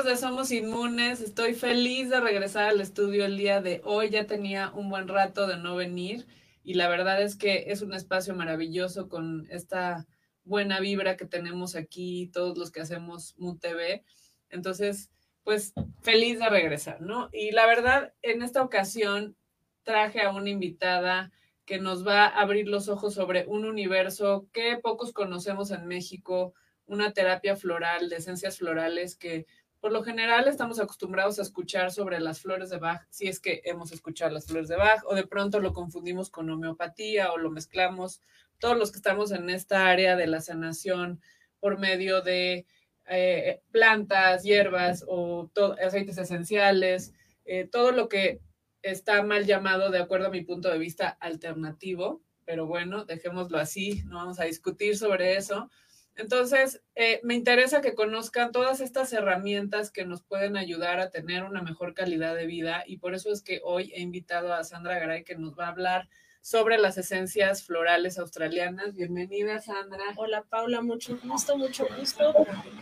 [0.00, 1.20] ¿Cómo están amigos de Somos Inmunes?
[1.20, 4.08] Estoy feliz de regresar al estudio el día de hoy.
[4.08, 6.26] Ya tenía un buen rato de no venir
[6.64, 10.06] y la verdad es que es un espacio maravilloso con esta
[10.44, 14.02] buena vibra que tenemos aquí, todos los que hacemos MUTV.
[14.48, 15.10] Entonces,
[15.44, 17.28] pues feliz de regresar, ¿no?
[17.30, 19.36] Y la verdad, en esta ocasión
[19.82, 21.30] traje a una invitada
[21.66, 26.54] que nos va a abrir los ojos sobre un universo que pocos conocemos en México,
[26.86, 29.46] una terapia floral de esencias florales que
[29.80, 33.62] por lo general estamos acostumbrados a escuchar sobre las flores de Bach, si es que
[33.64, 37.50] hemos escuchado las flores de Bach, o de pronto lo confundimos con homeopatía o lo
[37.50, 38.20] mezclamos.
[38.58, 41.20] Todos los que estamos en esta área de la sanación
[41.60, 42.66] por medio de
[43.08, 45.50] eh, plantas, hierbas o
[45.82, 47.12] aceites esenciales,
[47.46, 48.40] eh, todo lo que
[48.82, 54.02] está mal llamado de acuerdo a mi punto de vista alternativo, pero bueno, dejémoslo así,
[54.06, 55.70] no vamos a discutir sobre eso.
[56.16, 61.44] Entonces, eh, me interesa que conozcan todas estas herramientas que nos pueden ayudar a tener
[61.44, 64.98] una mejor calidad de vida y por eso es que hoy he invitado a Sandra
[64.98, 66.08] Garay que nos va a hablar
[66.42, 68.94] sobre las esencias florales australianas.
[68.94, 70.04] Bienvenida, Sandra.
[70.16, 72.34] Hola, Paula, mucho gusto, mucho gusto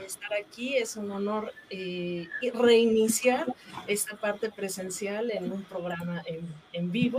[0.04, 0.76] estar aquí.
[0.76, 3.52] Es un honor eh, reiniciar
[3.86, 6.22] esta parte presencial en un programa
[6.72, 7.18] en, vivo.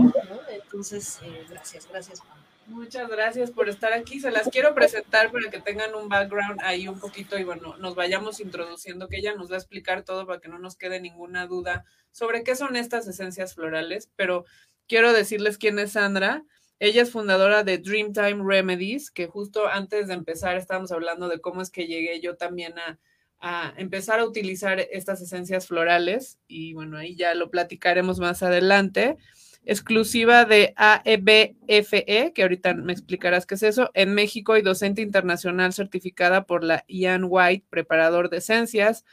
[0.50, 2.39] Entonces, eh, gracias, gracias, Paula.
[2.70, 4.20] Muchas gracias por estar aquí.
[4.20, 7.96] Se las quiero presentar para que tengan un background ahí un poquito y bueno, nos
[7.96, 11.48] vayamos introduciendo, que ella nos va a explicar todo para que no nos quede ninguna
[11.48, 14.46] duda sobre qué son estas esencias florales, pero
[14.88, 16.44] quiero decirles quién es Sandra.
[16.78, 21.62] Ella es fundadora de Dreamtime Remedies, que justo antes de empezar estábamos hablando de cómo
[21.64, 23.00] es que llegué yo también a,
[23.40, 29.18] a empezar a utilizar estas esencias florales y bueno, ahí ya lo platicaremos más adelante
[29.66, 35.02] exclusiva de AEBFE, e, que ahorita me explicarás qué es eso, en México y docente
[35.02, 39.06] internacional certificada por la Ian White, preparador de esencias.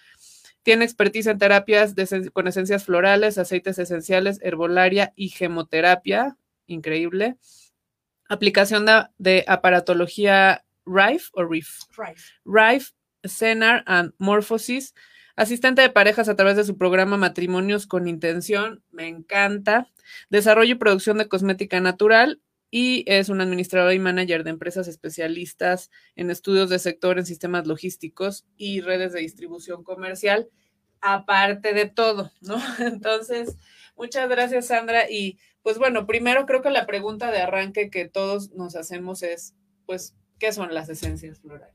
[0.63, 1.95] Tiene expertise en terapias
[2.33, 6.37] con esencias florales, aceites esenciales, herbolaria y gemoterapia.
[6.67, 7.37] Increíble.
[8.29, 8.87] Aplicación
[9.19, 11.83] de, aparatología RIFE o RIF.
[11.97, 12.23] RIFE.
[12.45, 12.93] RIFE,
[13.25, 14.93] Cenar and Morphosis
[15.37, 19.91] Asistente de parejas a través de su programa Matrimonios con Intención, me encanta.
[20.31, 25.91] Desarrollo y producción de cosmética natural y es un administrador y manager de empresas especialistas
[26.15, 30.49] en estudios de sector en sistemas logísticos y redes de distribución comercial,
[31.03, 32.57] aparte de todo, ¿no?
[32.79, 33.57] Entonces,
[33.95, 35.11] muchas gracias, Sandra.
[35.11, 39.55] Y pues bueno, primero creo que la pregunta de arranque que todos nos hacemos es,
[39.85, 41.75] pues, ¿qué son las esencias florales?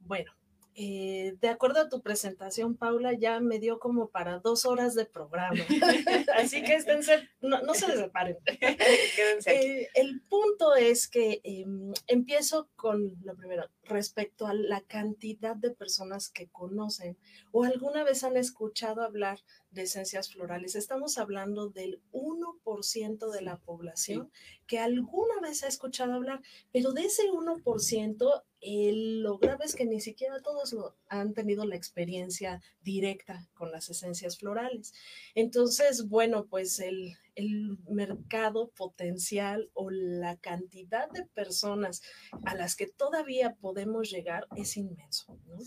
[0.00, 0.32] Bueno,
[0.80, 5.06] eh, de acuerdo a tu presentación, Paula, ya me dio como para dos horas de
[5.06, 5.58] programa.
[6.36, 8.36] Así que esténse, no, se separen.
[9.46, 15.70] Eh, el punto es que em, empiezo con lo primero, respecto a la cantidad de
[15.70, 17.16] personas que conocen
[17.50, 19.40] o alguna vez han escuchado hablar
[19.70, 20.74] de esencias florales.
[20.74, 24.30] Estamos hablando del 1% de la población
[24.66, 26.40] que alguna vez ha escuchado hablar,
[26.72, 31.76] pero de ese 1%, lo grave es que ni siquiera todos lo, han tenido la
[31.76, 34.92] experiencia directa con las esencias florales.
[35.34, 42.02] Entonces, bueno, pues el, el mercado potencial o la cantidad de personas
[42.44, 45.38] a las que todavía podemos llegar es inmenso.
[45.46, 45.58] ¿no?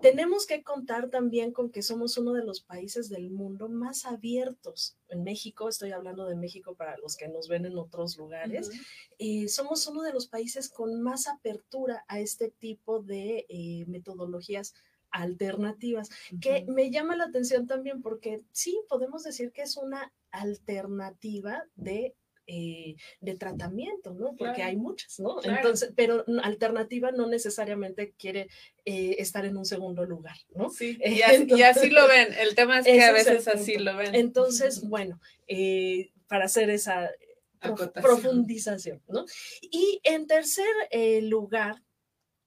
[0.00, 4.96] Tenemos que contar también con que somos uno de los países del mundo más abiertos.
[5.08, 8.70] En México, estoy hablando de México para los que nos ven en otros lugares,
[9.18, 14.74] eh, somos uno de los países con más apertura a este tipo de eh, metodologías
[15.10, 16.10] alternativas,
[16.40, 22.14] que me llama la atención también porque sí, podemos decir que es una alternativa de
[22.50, 24.34] eh, de tratamiento, ¿no?
[24.34, 25.36] Porque hay muchas, ¿no?
[25.42, 28.48] Entonces, pero alternativa no necesariamente quiere
[28.86, 30.70] eh, estar en un segundo lugar, ¿no?
[30.70, 32.32] Sí, y así, lo ven.
[32.40, 34.14] El tema es que a veces así lo ven.
[34.14, 37.10] Entonces, bueno, eh, para hacer esa
[38.00, 39.26] profundización, ¿no?
[39.60, 40.64] Y en tercer
[41.24, 41.82] lugar,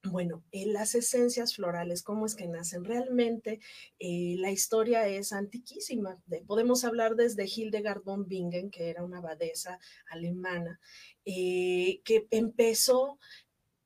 [0.04, 2.84] bueno, eh, las esencias florales, ¿cómo es que nacen?
[2.84, 3.60] Realmente
[4.00, 6.20] eh, la historia es antiquísima.
[6.48, 10.80] podemos hablar desde Hildegard von Bingen, que era una abadesa alemana,
[11.26, 13.20] eh, que empezó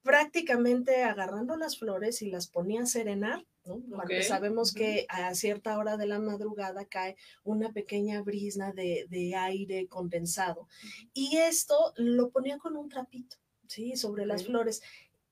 [0.04, 3.46] prácticamente agarrando las flores y las ponía a serenar.
[3.66, 3.82] ¿no?
[4.22, 9.88] sabemos que a cierta hora de la madrugada cae una pequeña brisna de, de aire
[9.88, 10.68] condensado
[11.16, 13.38] y esto lo ponía con un trapito,
[13.68, 13.96] ¿sí?
[13.96, 14.84] Sobre las flores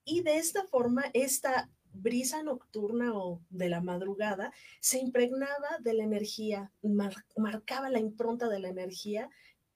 [0.06, 6.04] y de esta forma, esta brisa nocturna o de la madrugada se impregnaba de la
[6.04, 6.72] energía,
[7.38, 9.30] marcaba la impronta de la energía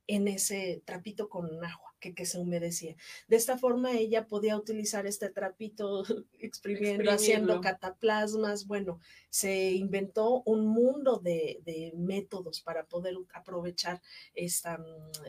[0.08, 1.87] en ese trapito con agua.
[2.00, 2.96] Que, que, se humedecía.
[3.28, 6.04] De esta forma ella podía utilizar este trapito
[6.40, 8.68] exprimiendo, haciendo cataplasmas.
[8.68, 9.00] Bueno,
[9.30, 14.02] se inventó un mundo de, de, métodos para poder aprovechar
[14.34, 14.80] esta,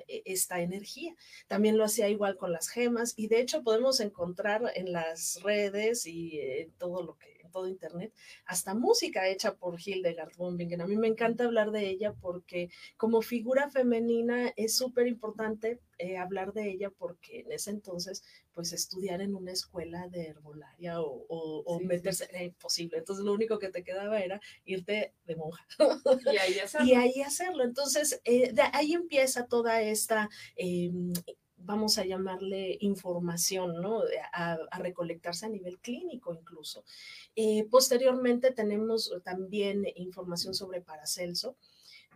[0.06, 1.14] e, esta energía.
[1.46, 6.06] También lo hacía igual con las gemas y de hecho podemos encontrar en las redes
[6.06, 8.12] y en todo lo que todo Internet,
[8.44, 10.80] hasta música hecha por Hildegard von Bingen.
[10.80, 16.16] A mí me encanta hablar de ella porque como figura femenina es súper importante eh,
[16.16, 18.22] hablar de ella porque en ese entonces,
[18.54, 22.98] pues estudiar en una escuela de herbolaria o, meterse era imposible.
[22.98, 25.66] Entonces lo único que te quedaba era irte de monja.
[26.32, 26.86] Y ahí hacerlo.
[26.88, 27.64] y ahí hacerlo.
[27.64, 30.28] Entonces, eh, de ahí empieza toda esta...
[30.56, 31.12] Em,
[31.60, 34.02] vamos a llamarle información, ¿no?
[34.32, 36.84] A, recolectarse a nivel clínico incluso.
[37.36, 41.56] Eh, posteriormente tenemos también información sobre Paracelso.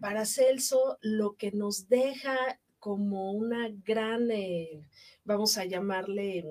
[0.00, 4.89] Paracelso lo que nos deja como una gran, eh,
[5.25, 6.44] vamos a llamarle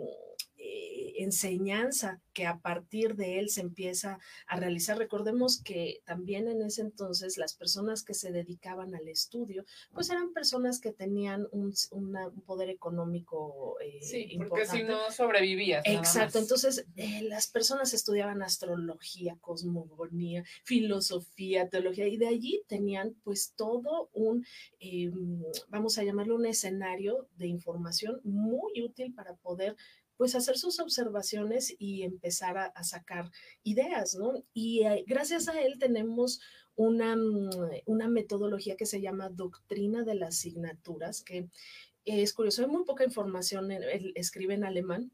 [1.24, 4.98] enseñanza que a partir de él se empieza a realizar.
[4.98, 10.34] Recordemos que también en ese entonces las personas que se dedicaban al estudio, pues eran
[10.34, 11.74] personas que tenían un,
[12.46, 15.84] poder económico eh, sí, porque si no sobrevivías.
[15.86, 23.54] Exacto, entonces eh, las personas estudiaban astrología, cosmogonía, filosofía, teología, y de allí tenían pues
[23.56, 24.46] todo un,
[24.80, 29.76] em, vamos a llamarlo un escenario de información muy útil para poder
[30.22, 33.32] pues hacer sus observaciones y empezar a, sacar
[33.64, 34.44] ideas, ¿no?
[34.54, 36.40] Y eh, gracias a él tenemos
[36.76, 37.50] una, mm,
[37.88, 41.50] una, metodología que se llama doctrina de las asignaturas, que
[42.06, 45.12] es curioso, hay muy poca información, él escribe en alemán,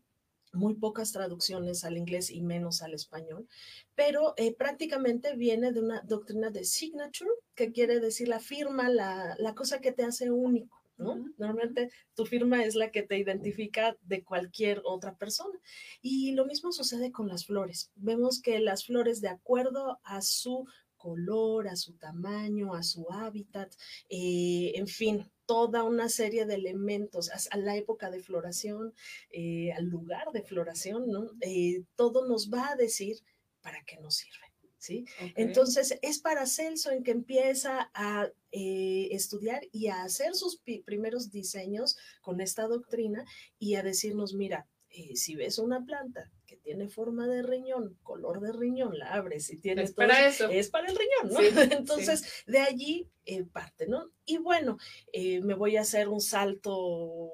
[0.51, 3.48] muy pocas traducciones al inglés y menos al español,
[3.95, 9.38] pero eh, prácticamente viene de una doctrina de signature, que quiere decir la firma, la,
[9.39, 10.77] la cosa que te hace único.
[10.98, 15.60] Normalmente tu firma es la que te identifica de cualquier otra persona.
[16.02, 17.92] Y lo mismo sucede con las flores.
[17.96, 20.66] Vemos que las flores, de acuerdo a su
[20.98, 23.72] color, a su tamaño, a su hábitat,
[24.10, 28.94] eh, en fin, toda una serie de elementos, a la época de floración,
[29.32, 31.32] eh, al lugar de floración, ¿no?
[31.42, 33.18] Eh, todo nos va a decir
[33.62, 34.47] para qué nos sirve.
[34.88, 35.06] ¿Sí?
[35.36, 41.30] Entonces, es para Celso en que empieza a eh, estudiar y a hacer sus primeros
[41.30, 43.25] diseños con esta doctrina
[43.60, 48.39] y a decirnos, mira, eh, si ves una planta que tiene forma de riñón, color
[48.39, 50.48] de riñón, la abres y tiene es para eso.
[50.48, 51.40] Es para el riñón, ¿no?
[51.78, 54.10] Entonces, de allí eh, parte, ¿no?
[54.25, 54.78] Y bueno,
[55.13, 57.33] me voy a hacer un salto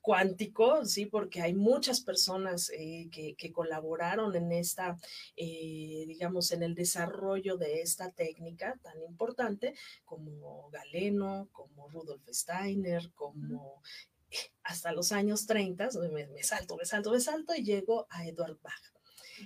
[0.00, 4.96] cuántico, sí, porque hay muchas personas eh, que, colaboraron en esta,
[5.36, 9.74] eh, digamos, en el desarrollo de esta técnica tan importante,
[10.04, 13.82] como Galeno, como Rudolf Steiner, como
[14.62, 18.94] hasta los años 30, me, salto, me salto, me salto y llego a Edward Bach.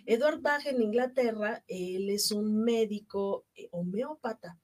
[0.07, 4.59] Edward Bach en Inglaterra, él es un médico eh, homeópata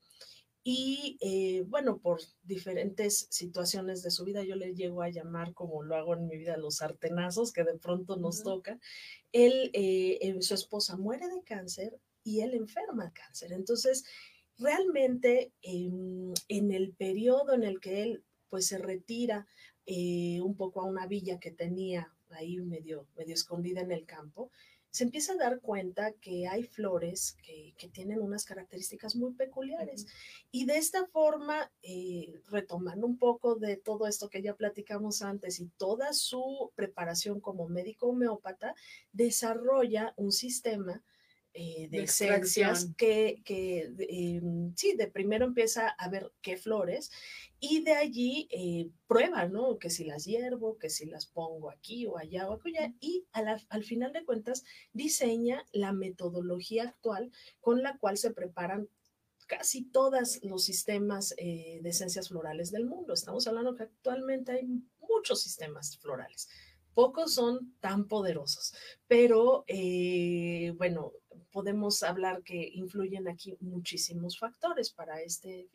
[0.62, 5.82] y eh, bueno, por diferentes situaciones de su vida, yo le llego a llamar, como
[5.82, 8.80] lo hago en mi vida, los artenazos que de pronto nos tocan.
[9.32, 13.52] Él, eh, eh, su esposa muere de cáncer y él enferma de cáncer.
[13.52, 14.04] Entonces,
[14.58, 16.34] realmente en
[16.72, 19.46] el periodo en el que él pues se retira
[19.86, 24.50] un poco a una villa que tenía ahí medio, medio escondida en el campo,
[24.90, 30.06] se empieza a dar cuenta que hay flores que, tienen unas características muy peculiares.
[30.52, 35.60] Y de esta forma, eh, retomando un poco de todo esto que ya platicamos antes
[35.60, 38.74] y toda su preparación como médico homeópata,
[39.12, 41.04] desarrolla un sistema
[41.52, 47.10] eh, de, esencias que, que em, sí, de primero empieza a ver qué flores
[47.58, 49.76] y de allí eh, prueba, ¿no?
[49.76, 53.82] Que si las hiervo, que si las pongo aquí o allá o allá y al
[53.82, 58.88] final de cuentas diseña la metodología actual con la cual se preparan
[59.50, 63.12] casi todos los sistemas eh, de esencias florales del mundo.
[63.12, 64.68] Estamos hablando que actualmente hay
[65.00, 66.48] muchos sistemas florales.
[66.94, 68.74] Pocos son tan poderosos,
[69.08, 69.64] pero
[70.76, 71.12] bueno,
[71.50, 75.68] podemos hablar que influyen aquí muchísimos factores para este.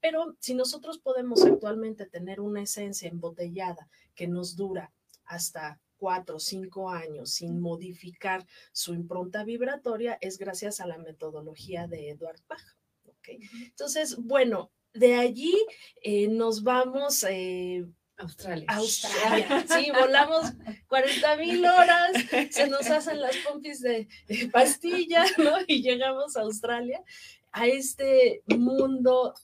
[0.00, 4.92] Pero si nosotros podemos actualmente tener una esencia embotellada que nos dura
[5.24, 11.86] hasta cuatro o cinco años sin modificar su impronta vibratoria, es gracias a la metodología
[11.86, 12.81] de Edward Bach.
[13.22, 13.38] ¿Okay?
[13.64, 15.54] Entonces, bueno, de allí
[16.02, 17.86] eh, nos vamos eh,
[18.16, 18.66] Australia.
[18.68, 19.66] Australia.
[19.68, 20.52] Sí, volamos
[20.88, 22.12] 40 mil horas,
[22.50, 24.08] se nos hacen las pompis de,
[24.52, 25.58] pastilla, ¿no?
[25.66, 27.02] Y llegamos a Australia,
[27.50, 29.34] a este mundo,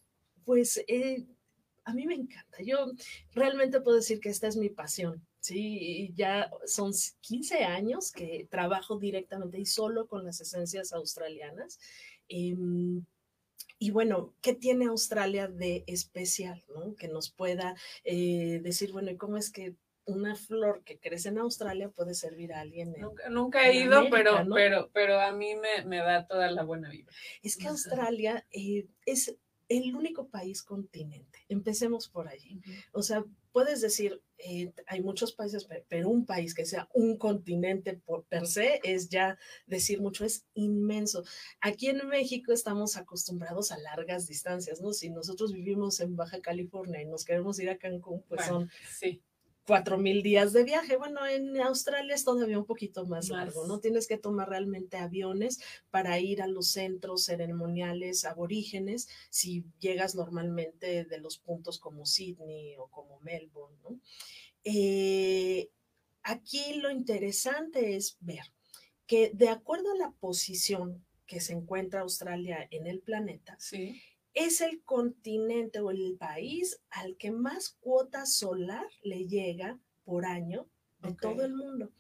[0.44, 1.24] pues, eh,
[1.84, 2.58] a mí me encanta.
[2.62, 2.92] Yo
[3.32, 5.26] realmente puedo decir que esta es mi pasión.
[5.40, 11.78] Sí, ya son 15 años que trabajo directamente y solo con las esencias australianas.
[12.28, 13.04] Em,
[13.78, 16.64] y bueno, ¿qué tiene Australia de especial?
[16.74, 16.96] ¿no?
[16.96, 19.76] Que nos pueda eh, decir, bueno, ¿y cómo es que
[20.08, 22.94] una flor que crece en Australia puede servir a alguien.
[23.30, 25.54] nunca, he ido, pero, pero, pero a mí
[25.84, 27.12] me, da toda la buena vida.
[27.42, 29.36] Es que Australia eh, es
[29.68, 31.44] el único país continente.
[31.50, 32.58] Empecemos por allí.
[32.92, 33.22] O sea,
[33.58, 38.46] puedes decir, eh, hay muchos países, pero un país que sea un continente por per
[38.46, 39.36] se es ya
[39.66, 41.24] decir mucho, es inmenso.
[41.60, 44.92] Aquí en México estamos acostumbrados a largas distancias, ¿no?
[44.92, 49.24] Si nosotros vivimos en Baja California y nos queremos ir a Cancún, pues son sí
[49.68, 50.96] cuatro mil días de viaje.
[50.96, 53.80] Bueno, en Australia es todavía un poquito más, largo, ¿no?
[53.80, 55.60] Tienes que tomar realmente aviones
[55.90, 62.76] para ir a los centros ceremoniales aborígenes si llegas normalmente de los puntos como Sydney
[62.78, 64.00] o como Melbourne, ¿no?
[64.64, 65.68] Eh,
[66.22, 68.52] aquí lo interesante es ver
[69.06, 74.00] que de acuerdo a la posición que se encuentra Australia en el planeta, sí
[74.38, 80.68] es el continente o el país al que más cuota solar le llega por año
[81.02, 81.90] de todo el mundo.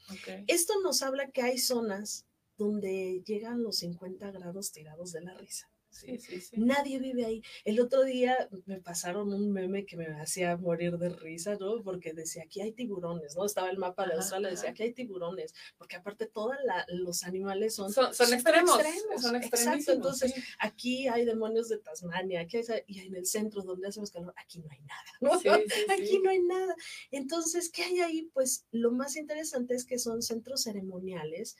[0.46, 2.26] Esto nos habla que hay zonas
[2.56, 5.68] donde llegan los 50 grados tirados de la risa.
[5.98, 6.56] Sí, sí, sí.
[6.58, 7.42] Nadie vive ahí.
[7.64, 11.82] El otro día me pasaron un meme que me hacía morir de risa, ¿no?
[11.82, 13.44] Porque decía, aquí hay tiburones, ¿no?
[13.44, 16.54] Estaba el mapa de Australia, decía, aquí hay tiburones, porque aparte todos
[16.88, 17.92] los animales son...
[17.92, 18.80] Son, extremos,
[19.20, 23.88] Son Exacto, entonces aquí hay demonios de Tasmania, aquí hay, y en el centro donde
[23.88, 25.32] hacemos calor, aquí no hay nada, ¿no?
[25.92, 26.74] aquí no hay nada.
[27.10, 28.30] Entonces, ¿qué hay ahí?
[28.32, 31.56] Pues lo más interesante es que son centros ceremoniales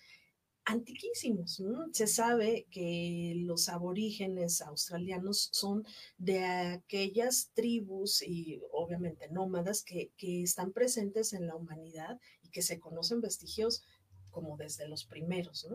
[0.69, 1.63] antiquísimos.
[1.93, 5.85] Se sabe que los aborígenes australianos son
[6.19, 12.79] de aquellas tribus y obviamente nómadas que, están presentes en la humanidad y que se
[12.79, 13.83] conocen vestigios
[14.31, 15.67] como desde los primeros.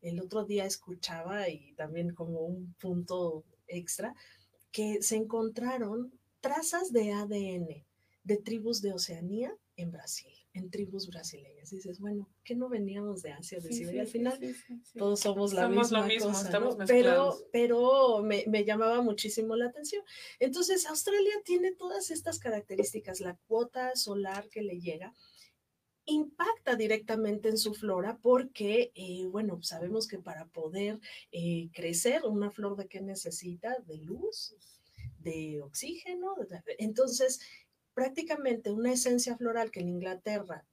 [0.00, 4.12] El otro día escuchaba y también como un punto extra
[4.72, 7.84] que se encontraron trazas de ADN
[8.24, 11.70] de tribus de Oceanía en Brasil en tribus brasileñas.
[11.70, 14.02] dices, bueno, ¿qué no veníamos de Asia, de Siberia?
[14.02, 14.38] Al final
[14.96, 20.04] todos somos la misma cosa, estamos Pero, pero me, me, llamaba muchísimo la atención.
[20.38, 23.20] Entonces, Australia tiene todas estas características.
[23.20, 25.14] La cuota solar que le llega
[26.04, 30.98] impacta directamente en su flora porque, eh, bueno, sabemos que para poder
[31.30, 34.56] eh, crecer una flor de qué necesita de luz,
[35.18, 36.34] de oxígeno.
[36.78, 37.40] Entonces,
[37.94, 40.64] prácticamente una esencia floral que en Inglaterra,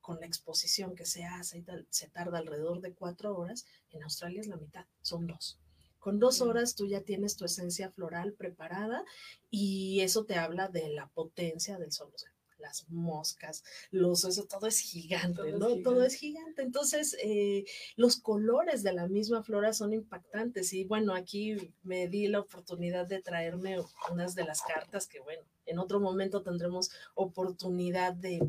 [0.00, 4.02] con la exposición que se hace y tal, se tarda alrededor de cuatro horas, en
[4.02, 5.58] Australia es la mitad, son dos.
[5.98, 9.04] Con dos horas tú ya tienes tu esencia floral preparada
[9.50, 12.12] y eso te habla de la potencia del sol
[12.58, 15.82] las moscas, los, eso todo es gigante, ¿no?
[15.82, 16.62] Todo es gigante.
[16.62, 17.64] Entonces, eh,
[17.96, 20.72] los colores de la misma flora son impactantes.
[20.72, 23.76] Y bueno, aquí me di la oportunidad de traerme
[24.10, 28.40] unas de las cartas que, bueno, en otro momento tendremos oportunidad de,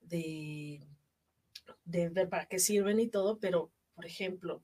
[0.00, 0.80] de,
[1.84, 4.62] de ver para qué sirven y todo, pero, por ejemplo,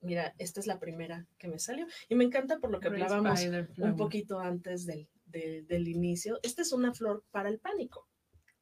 [0.00, 1.86] mira, esta es la primera que me salió.
[2.08, 3.40] Y me encanta por lo que hablábamos
[3.78, 6.38] un poquito antes del, del, inicio.
[6.42, 8.08] Esta es una flor para el pánico.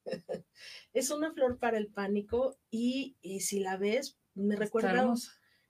[0.92, 5.14] es una flor para el pánico y, si la ves, me recuerda,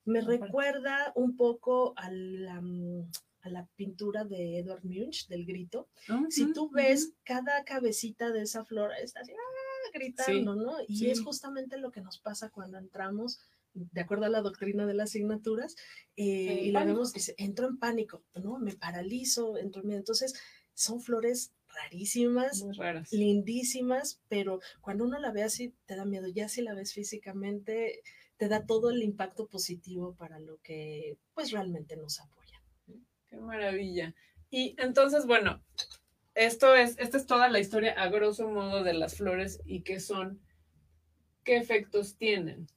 [0.04, 3.10] me recuerda un poco a la, mm,
[3.42, 5.88] a la pintura de Edward Munch del grito.
[6.30, 9.58] si tú ves cada cabecita de esa flor, está así, ¡ah!
[9.92, 10.76] gritando, ¿no?
[10.86, 13.40] Y es justamente lo que nos pasa cuando entramos
[13.74, 15.76] de acuerdo a la doctrina de las asignaturas,
[16.16, 18.58] eh, y la vemos, dice, entro en pánico, ¿no?
[18.58, 20.34] Me paralizo, entro en Entonces,
[20.74, 21.52] son flores
[21.82, 22.64] rarísimas,
[23.10, 26.28] lindísimas, pero cuando uno la ve así te da miedo.
[26.28, 28.02] Ya si la ves físicamente,
[28.36, 32.62] te da todo el impacto positivo para lo que pues realmente nos apoya.
[33.28, 34.14] Qué maravilla.
[34.50, 35.62] Y entonces, bueno,
[36.34, 40.00] esto es, esta es toda la historia a grosso modo de las flores y qué
[40.00, 40.40] son,
[41.44, 42.68] qué efectos tienen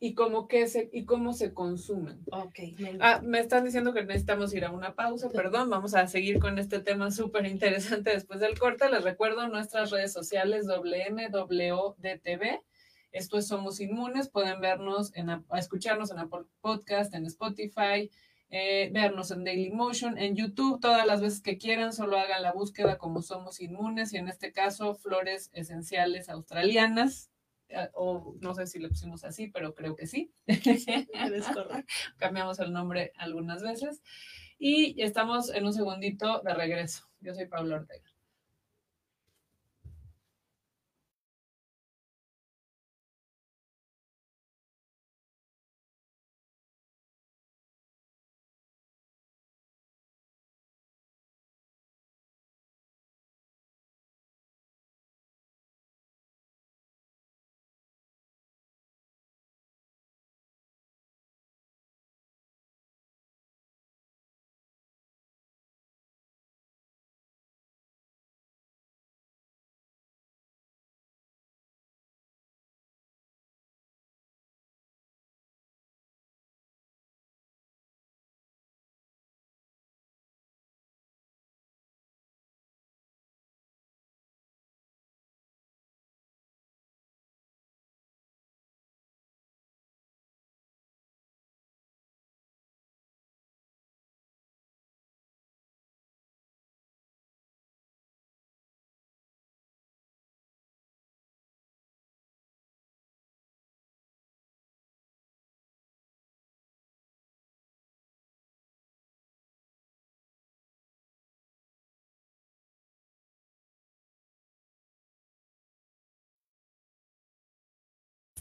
[0.00, 2.24] y, cómo que se, y cómo se consumen.
[2.32, 2.58] Ok.
[3.00, 6.58] Ah, me están diciendo que necesitamos ir a una pausa, perdón, vamos a seguir con
[6.58, 8.90] este tema súper interesante después del corte.
[8.90, 12.62] Les recuerdo nuestras redes sociales WMWDTV.
[13.12, 18.10] Esto es Somos Inmunes, pueden vernos, en, escucharnos en Apple Podcast, en Spotify,
[18.50, 22.52] eh, vernos en Daily Motion, en YouTube, todas las veces que quieran, solo hagan la
[22.52, 27.30] búsqueda como Somos Inmunes y en este caso Flores Esenciales Australianas
[27.94, 30.32] o no sé si le pusimos así, pero creo que sí.
[32.16, 34.02] Cambiamos el nombre algunas veces.
[34.58, 37.08] Y estamos en un segundito de regreso.
[37.20, 38.05] Yo soy Pablo Ortega.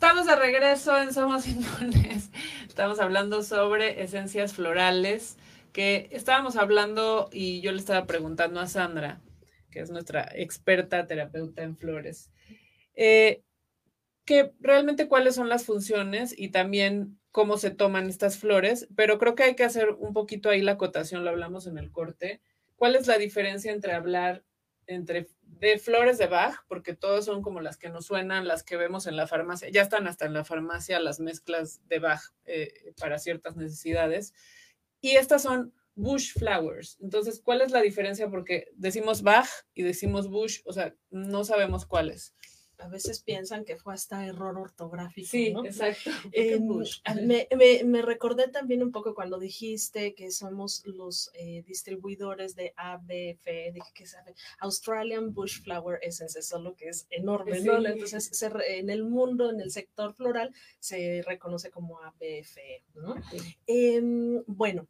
[0.06, 2.30] Estamos de regreso en Somos Inmunes.
[2.68, 5.36] Estamos hablando sobre esencias florales,
[5.74, 9.20] que estábamos hablando y yo le estaba preguntando a Sandra,
[9.72, 12.30] que es nuestra experta terapeuta en flores,
[12.94, 13.42] eh,
[14.26, 19.34] que realmente cuáles son las funciones y también cómo se toman estas flores, pero creo
[19.34, 22.42] que hay que hacer un poquito ahí la acotación, lo hablamos en el corte.
[22.76, 24.44] ¿Cuál es la diferencia entre hablar
[24.86, 25.26] entre
[25.60, 29.08] de flores de Bach, porque todas son como las que nos suenan, las que vemos
[29.08, 29.70] en la farmacia.
[29.70, 34.34] Ya están hasta en la farmacia las mezclas de Bach eh, para ciertas necesidades.
[35.02, 36.98] Y estas son bush flowers.
[37.02, 38.30] Entonces, ¿cuál es la diferencia?
[38.30, 42.34] Porque decimos Bach y decimos bush, o sea, no sabemos cuáles
[42.80, 45.28] a veces piensan que fue hasta error ortográfico.
[45.28, 46.12] Sí, exacto.
[47.86, 53.92] me, recordé también un poco cuando dijiste que somos los eh, distribuidores de ABF, dije
[53.94, 57.86] que sabe, Australian Bush Flower Essence, eso es lo que es enorme, ¿no?
[57.86, 58.32] Entonces,
[58.68, 62.58] en el mundo, en el sector floral, se reconoce como ABF,
[62.96, 63.16] ¿no?
[63.68, 64.88] Em, bueno,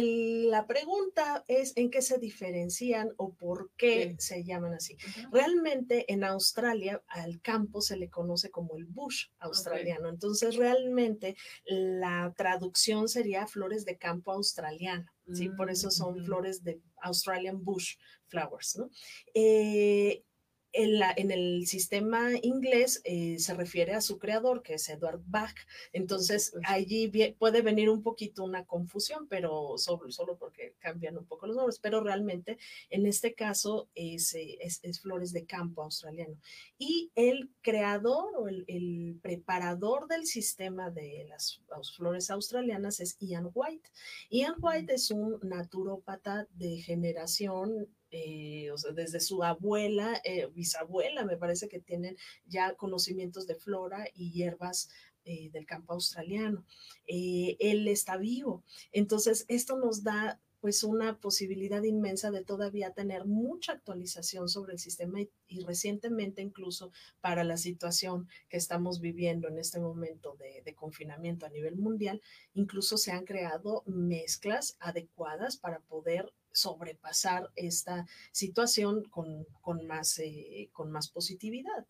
[0.00, 4.96] la pregunta es en qué se diferencian o por qué se llaman así.
[5.30, 10.08] Realmente en Australia al campo se le conoce como el bush australiano.
[10.08, 15.10] Entonces realmente la traducción sería flores de campo australiano.
[15.32, 15.48] ¿sí?
[15.50, 16.24] Por eso son mm.
[16.24, 18.76] flores de Australian bush flowers.
[18.76, 18.90] ¿no?
[19.34, 20.24] Eh,
[20.72, 25.54] en, el sistema inglés eh, se refiere a su creador, que es Edward Bach.
[25.92, 31.46] Entonces, allí puede venir un poquito una confusión, pero solo, solo porque cambian un poco
[31.46, 32.58] los nombres, pero realmente
[32.90, 34.58] en este caso es, eh,
[35.00, 36.36] flores de campo australiano.
[36.78, 43.16] Y el creador o el, el preparador del sistema de las, las, flores australianas es
[43.20, 43.90] Ian White.
[44.30, 51.24] Ian White es un naturópata de generación eh, o sea, desde su abuela, eh, bisabuela,
[51.24, 54.90] me parece que tienen ya conocimientos de flora y hierbas
[55.24, 56.64] eh, del campo australiano.
[57.06, 58.62] él está vivo.
[58.92, 64.78] Entonces, esto nos da pues una posibilidad inmensa de todavía tener mucha actualización sobre el
[64.78, 70.74] sistema y, recientemente incluso para la situación que estamos viviendo en este momento de, de,
[70.74, 72.20] confinamiento a nivel mundial,
[72.54, 80.90] incluso se han creado mezclas adecuadas para poder sobrepasar esta situación con, más, eh, con
[80.90, 81.86] más positividad.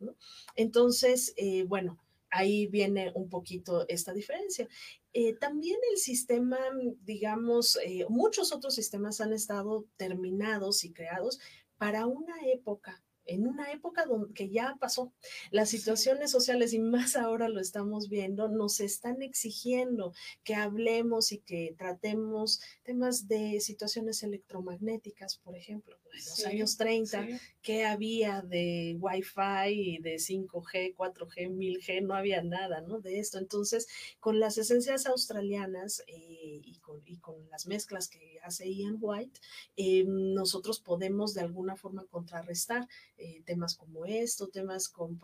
[0.56, 1.98] Entonces, eh, bueno,
[2.30, 4.68] ahí viene un poquito esta diferencia.
[5.12, 6.58] Eh, también el sistema,
[7.04, 11.38] digamos, muchos otros sistemas han estado terminados y creados
[11.76, 15.12] para una época en una época donde, que ya pasó.
[15.50, 20.12] Las situaciones sociales, y más ahora lo estamos viendo, nos están exigiendo
[20.44, 25.96] que hablemos y que tratemos temas de situaciones electromagnéticas, por ejemplo.
[26.12, 27.26] En los años 30,
[27.62, 32.02] que había de Wi-Fi y de 5G, 4G, 1000G?
[32.02, 33.00] No había nada, ¿no?
[33.00, 33.38] De esto.
[33.38, 33.88] Entonces,
[34.20, 39.40] con las esencias australianas eh, y, con, y, con, las mezclas que hace Ian White,
[39.76, 42.88] eh, nosotros podemos de alguna forma contrarrestar
[43.22, 45.20] eh, temas como esto, temas con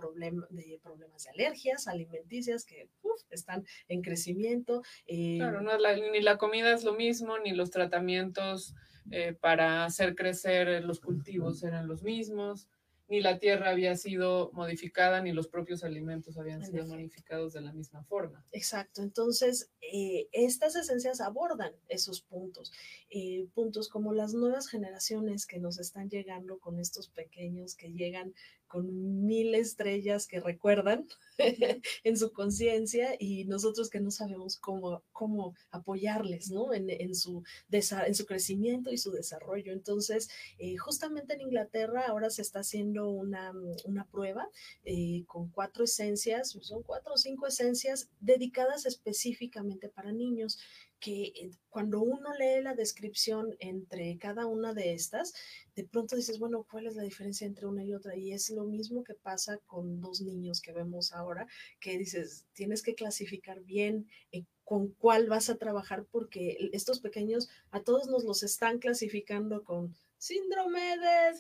[0.51, 2.89] de problemas de alergias alimenticias que
[3.31, 4.83] están en crecimiento.
[5.07, 5.73] Eh, claro, no,
[6.13, 8.75] ni la comida es lo mismo, ni los tratamientos
[9.11, 12.69] eh, para hacer crecer los cultivos eran los mismos.
[13.09, 17.73] Ni la tierra había sido modificada, ni los propios alimentos habían sido modificados de la
[17.73, 18.45] misma forma.
[18.53, 22.73] Exacto, entonces eh, estas esencias abordan esos puntos,
[23.11, 28.35] eh, puntos como las nuevas generaciones que nos están llegando con estos pequeños que llegan
[28.69, 31.07] con mil estrellas que recuerdan
[32.05, 36.73] en su conciencia y nosotros que no sabemos cómo, cómo apoyarles ¿no?
[36.73, 39.73] en, su, en su crecimiento y su desarrollo.
[39.73, 40.29] Entonces,
[40.59, 43.53] eh, justamente en Inglaterra ahora se está haciendo una,
[43.85, 44.49] una prueba
[44.85, 50.59] eh, con cuatro esencias, son cuatro o cinco esencias dedicadas específicamente para niños
[51.01, 55.35] que eh, cuando uno lee la descripción entre cada una de estas,
[55.75, 58.17] de pronto dices, bueno, ¿cuál es la diferencia entre una y otra?
[58.17, 61.47] Y es lo mismo que pasa con dos niños que vemos ahora,
[61.81, 67.49] que dices, tienes que clasificar bien eh, con cuál vas a trabajar porque estos pequeños
[67.71, 71.33] a todos nos los están clasificando con síndrome de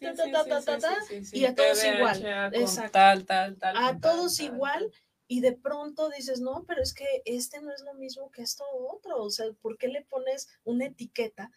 [1.33, 2.53] y a todos igual.
[2.55, 2.99] Exacto.
[2.99, 4.91] A todos igual
[5.29, 8.65] y de pronto dices, no, pero es que este no es lo mismo que esto
[8.91, 11.53] otro, o sea, ¿por qué le pones una etiqueta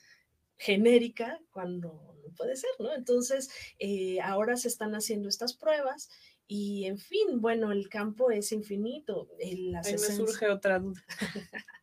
[0.57, 2.93] genérica cuando no puede ser, ¿no?
[2.93, 6.09] Entonces, eh, ahora se están haciendo estas pruebas
[6.47, 9.29] y, en fin, bueno, el campo es infinito.
[9.41, 11.01] Ahí me surge otra duda.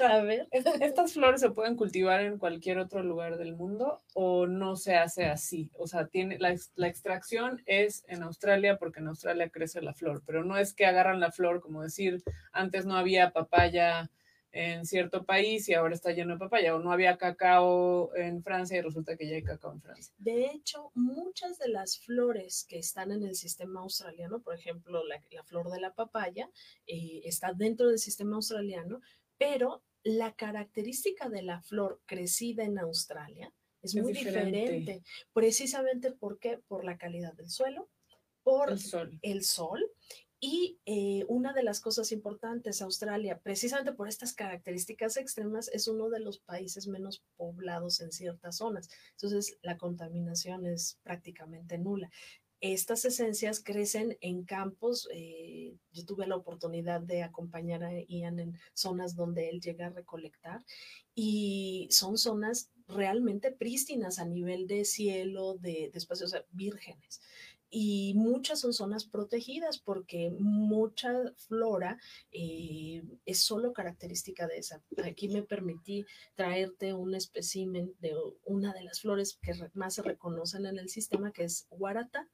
[0.00, 4.76] A ver, ¿estas flores se pueden cultivar en cualquier otro lugar del mundo o no
[4.76, 5.70] se hace así?
[5.78, 10.22] O sea, tiene, la, la, extracción es en Australia porque en Australia crece la flor,
[10.26, 12.22] pero no es que agarran la flor, como decir,
[12.52, 14.10] antes no había papaya
[14.52, 18.78] en cierto país y ahora está lleno de papaya, o no había cacao en Francia
[18.78, 20.14] y resulta que ya hay cacao en Francia.
[20.18, 25.22] De hecho, muchas de las flores que están en el sistema australiano, por ejemplo, la,
[25.30, 26.50] la flor de la papaya,
[26.86, 29.00] eh, está dentro del sistema australiano,
[29.38, 35.02] pero la característica de la flor crecida en Australia es, muy diferente.
[35.32, 37.88] precisamente porque por la calidad del suelo,
[38.42, 39.90] por el sol, el sol
[40.40, 46.10] y eh, una de las cosas importantes, Australia, precisamente por estas características extremas, es uno
[46.10, 48.88] de los países menos poblados en ciertas zonas.
[49.12, 52.08] Entonces, la contaminación es prácticamente nula
[52.60, 55.08] estas esencias crecen en campos.
[55.12, 59.90] Eh, yo tuve la oportunidad de acompañar a Ian en zonas donde él llega a
[59.90, 60.64] recolectar
[61.14, 67.20] y son zonas realmente prístinas a nivel de cielo, de, espacios vírgenes
[67.70, 71.98] y muchas son zonas protegidas porque mucha flora
[72.32, 74.82] eh, es solo característica de esa.
[75.04, 76.04] Aquí me permití
[76.34, 81.32] traerte un espécimen de una de las flores que más se reconocen en el sistema,
[81.32, 82.28] que es guarata.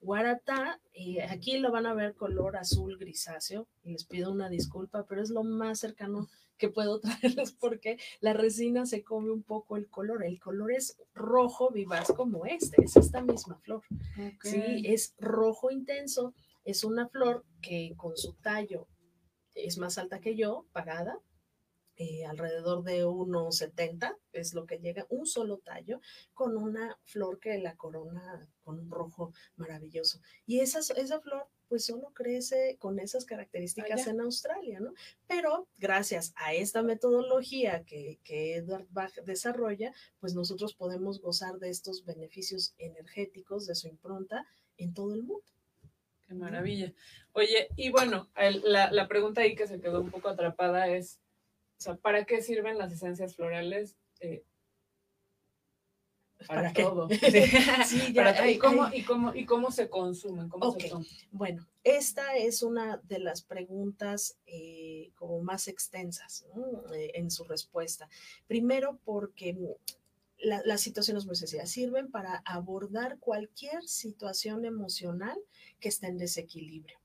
[0.00, 5.22] Guarata, eh, aquí lo van a ver color azul grisáceo, les pido una disculpa, pero
[5.22, 9.88] es lo más cercano que puedo traerles porque la resina se come un poco el
[9.88, 10.24] color.
[10.24, 13.82] El color es rojo vivaz como este, es esta misma flor.
[14.42, 16.34] Sí, es rojo intenso.
[16.64, 18.88] Es una flor que con su tallo
[19.56, 21.18] es más alta que yo, parada,
[21.98, 26.00] eh, alrededor de 1,70 es lo que llega, un solo tallo,
[26.34, 30.20] con una flor que la corona con un rojo maravilloso.
[30.44, 34.92] Y esa, esa flor pues solo crece con esas características en Australia, ¿no?
[35.26, 41.70] Pero gracias a esta metodología que, que Edward Bach desarrolla, pues nosotros podemos gozar de
[41.70, 45.44] estos beneficios energéticos de su impronta en todo el mundo.
[46.26, 46.92] Qué maravilla.
[47.32, 48.28] Oye, y bueno,
[48.64, 51.20] la, la pregunta ahí que se quedó un poco atrapada es,
[51.78, 53.96] o sea, ¿para qué sirven las esencias florales?
[54.20, 54.42] Eh,
[56.48, 57.08] para, todo.
[57.86, 60.48] Sí, ya, ¿Y, cómo, y, cómo, ¿Y cómo se consumen?
[60.48, 60.76] ¿Cómo
[61.32, 66.46] Bueno, esta es una de las preguntas eh, como más extensas
[66.94, 68.08] eh, en su respuesta.
[68.46, 69.56] Primero porque
[70.38, 71.66] la, la situación es muy sencilla.
[71.66, 75.38] Sirven para abordar cualquier situación emocional
[75.80, 76.98] que esté en desequilibrio.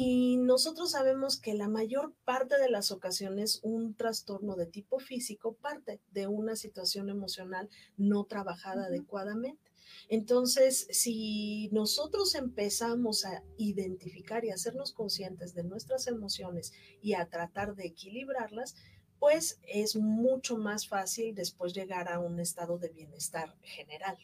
[0.00, 5.54] Y nosotros sabemos que la mayor parte de las ocasiones un trastorno de tipo físico
[5.54, 9.72] parte de una situación emocional no trabajada adecuadamente.
[10.08, 17.74] Entonces, si nosotros empezamos a identificar y hacernos conscientes de nuestras emociones y a tratar
[17.74, 18.76] de equilibrarlas,
[19.18, 24.16] pues es mucho más fácil después llegar a un estado de bienestar general.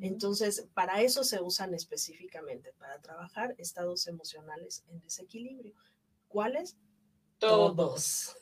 [0.00, 5.74] Entonces, para eso se usan específicamente, para trabajar estados emocionales en desequilibrio.
[6.28, 6.76] ¿Cuáles?
[7.40, 8.36] Todos.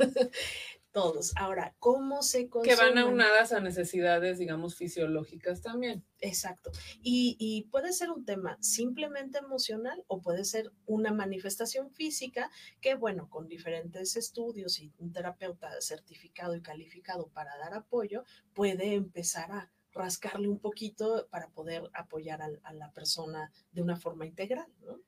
[0.92, 1.32] Todos.
[1.36, 2.76] Ahora, ¿cómo se consumen?
[2.76, 6.04] Que van aunadas a necesidades, digamos, fisiológicas también.
[6.20, 6.72] Exacto.
[7.00, 12.96] Y, y, puede ser un tema simplemente emocional o puede ser una manifestación física que,
[12.96, 19.52] bueno, con diferentes estudios y un terapeuta certificado y calificado para dar apoyo, puede empezar
[19.52, 25.00] a rascarle un poquito para poder apoyar a, la persona de una forma integral, ¿no?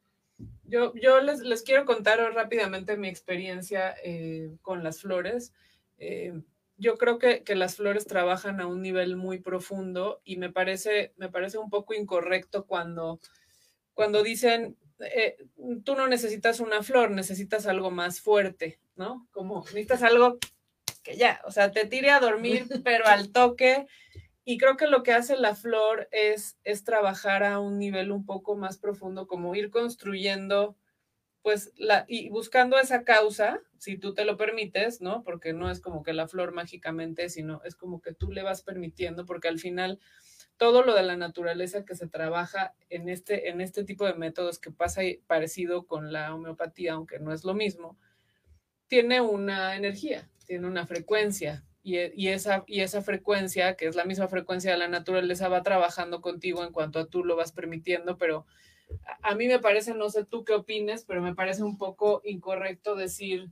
[0.65, 5.53] Yo, yo les, les quiero contar rápidamente mi experiencia eh, con las flores.
[5.99, 6.33] Eh,
[6.79, 11.13] yo creo que, que, las flores trabajan a un nivel muy profundo y me parece,
[11.17, 13.21] me parece un poco incorrecto cuando,
[13.93, 15.37] cuando dicen, eh,
[15.85, 19.29] tú no necesitas una flor, necesitas algo más fuerte, ¿no?
[19.31, 20.39] Como necesitas algo
[21.03, 23.87] que ya, o sea, te tire a dormir, pero al toque.
[24.45, 28.25] Y creo que lo que hace la flor es, es trabajar a un nivel un
[28.25, 30.77] poco más profundo, como ir construyendo,
[31.43, 35.23] pues, la, y buscando esa causa, si tú te lo permites, ¿no?
[35.23, 38.63] Porque no es como que la flor mágicamente, sino es como que tú le vas
[38.63, 40.01] permitiendo, porque al final
[40.57, 44.59] todo lo de la naturaleza que se trabaja en este, en este tipo de métodos
[44.59, 47.99] que pasa parecido con la homeopatía, aunque no es lo mismo,
[48.87, 54.29] tiene una energía, tiene una frecuencia y, esa, y esa frecuencia, que es la misma
[54.29, 58.47] frecuencia de la naturaleza, va trabajando contigo en cuanto a tú lo vas permitiendo, pero
[59.23, 62.97] a, mí me parece, no sé tú qué opines, pero me parece un poco incorrecto
[62.97, 63.51] decir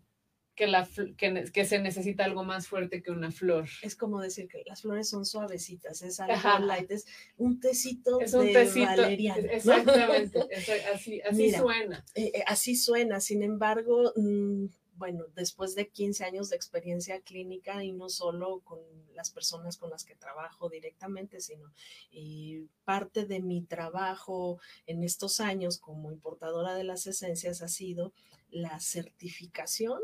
[0.54, 3.68] que, la, que, se necesita algo más fuerte que una flor.
[3.80, 8.34] Es como decir que las flores son suavecitas, es algo light, es un tecito es
[8.34, 10.40] un de tecito, Exactamente,
[10.94, 12.04] así, así suena.
[12.14, 14.66] Eh, eh, así suena, sin embargo, mm,
[14.98, 18.80] bueno, después de 15 años de experiencia clínica y no solo con
[19.14, 21.72] las personas con las que trabajo directamente, sino
[22.10, 28.12] y parte de mi trabajo en estos años como importadora de las esencias ha sido
[28.50, 30.00] la certificación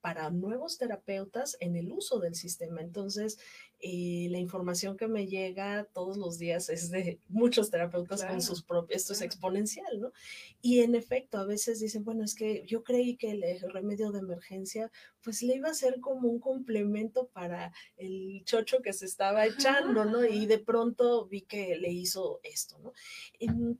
[0.00, 2.80] para nuevos terapeutas en el uso del sistema.
[2.80, 3.38] Entonces,
[3.80, 8.62] eh, la información que me llega todos los días es de muchos terapeutas con sus
[8.62, 10.12] propios, esto es exponencial, ¿no?
[10.60, 14.20] Y en efecto, a veces dicen, bueno, es que yo creí que el remedio de
[14.20, 14.90] emergencia,
[15.22, 20.04] pues le iba a ser como un complemento para el chocho que se estaba echando,
[20.04, 20.24] ¿no?
[20.24, 22.92] Y de pronto vi que le hizo esto, ¿no?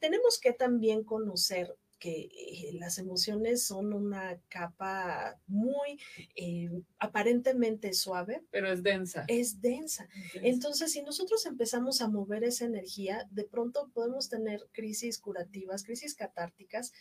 [0.00, 6.00] tenemos que también conocer que eh, las emociones son una capa muy
[6.37, 8.42] eh, aparentemente suave.
[8.50, 9.24] Pero es densa.
[9.28, 10.08] Es densa.
[10.34, 16.14] Entonces, si nosotros empezamos a mover esa energía, de pronto podemos tener crisis curativas, crisis
[16.14, 16.92] catárticas.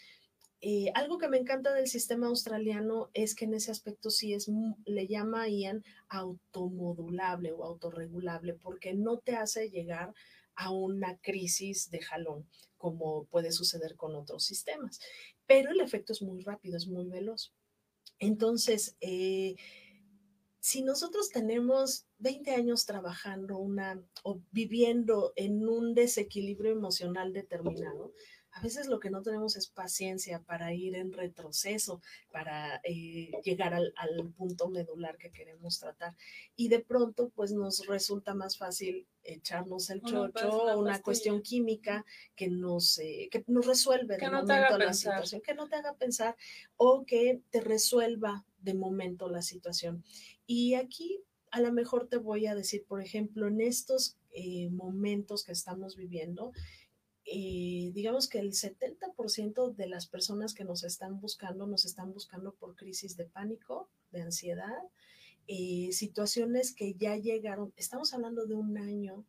[0.60, 4.50] Eh, algo que me encanta del sistema australiano es que en ese aspecto sí es,
[4.86, 10.16] le llama Ian automodulable o autorregulable, porque no te hace llegar
[10.56, 12.48] a una crisis de jalón
[12.78, 15.00] como puede suceder con otros sistemas.
[15.46, 17.54] Pero el efecto es muy rápido, es muy veloz.
[18.20, 19.56] Entonces, eh,
[20.60, 28.14] si nosotros tenemos 20 años trabajando una o viviendo en un desequilibrio emocional determinado,
[28.58, 33.76] a veces lo que no tenemos es paciencia para ir en retroceso, para eh, llegar
[33.76, 33.92] al,
[34.36, 36.16] punto medular que queremos tratar.
[36.56, 42.04] Y de pronto, pues nos resulta más fácil echarnos el chocho, una, una cuestión química
[42.36, 46.36] que nos, eh, que nos resuelve de momento la situación, que no te haga pensar
[46.78, 50.04] o que te resuelva de momento la situación.
[50.48, 55.44] Y aquí a lo mejor te voy a decir, por ejemplo, en estos eh, momentos
[55.44, 56.54] que estamos viviendo,
[57.30, 62.54] eh, digamos que el 70% de las personas que nos están buscando, nos están buscando
[62.54, 64.82] por crisis de pánico, de ansiedad,
[65.48, 69.26] eh, situaciones que ya llegaron, estamos hablando de un año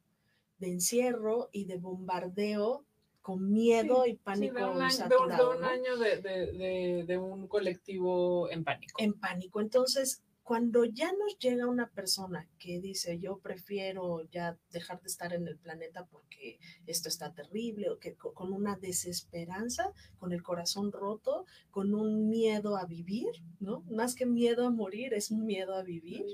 [0.59, 2.85] de encierro y de bombardeo
[3.21, 4.59] con miedo y pánico.
[4.59, 4.81] de un
[5.65, 8.95] año, de, de, un colectivo en pánico.
[8.99, 9.61] En pánico.
[9.61, 15.35] Entonces, cuando ya nos llega una persona que dice, yo prefiero ya dejar de estar
[15.35, 20.91] en el planeta porque esto está terrible, o que con una desesperanza, con el corazón
[20.91, 23.29] roto, con un miedo a vivir,
[23.61, 23.83] ¿no?
[23.91, 26.25] Más que miedo a morir, es un miedo a vivir.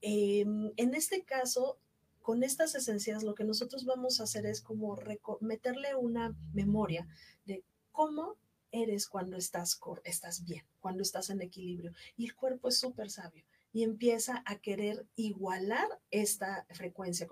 [0.00, 1.78] Em, en este caso,
[2.22, 4.98] con estas esencias, lo que nosotros vamos a hacer es como
[5.42, 7.06] meterle una memoria
[7.44, 8.38] de cómo
[8.72, 11.92] eres cuando estás, estás bien, cuando estás en equilibrio.
[12.16, 17.26] Y el cuerpo es súper sabio y empieza a querer igualar esta frecuencia,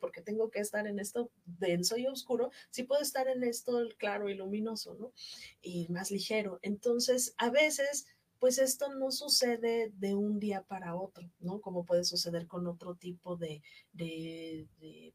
[0.00, 4.30] porque tengo que estar en esto denso y oscuro, si puedo estar en esto claro
[4.30, 5.12] y luminoso, ¿no?
[5.60, 6.58] Y más ligero.
[6.62, 8.06] Entonces, a veces
[8.42, 11.60] pues esto no sucede de un día para otro, ¿no?
[11.60, 13.62] Como puede suceder con otro tipo de,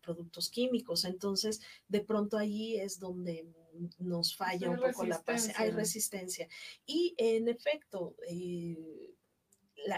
[0.01, 1.03] productos químicos.
[1.03, 1.59] Entonces,
[1.89, 3.45] de pronto allí es donde
[3.99, 6.47] nos falla un poco la paz, hay resistencia.
[6.85, 9.15] Y en efecto, eh,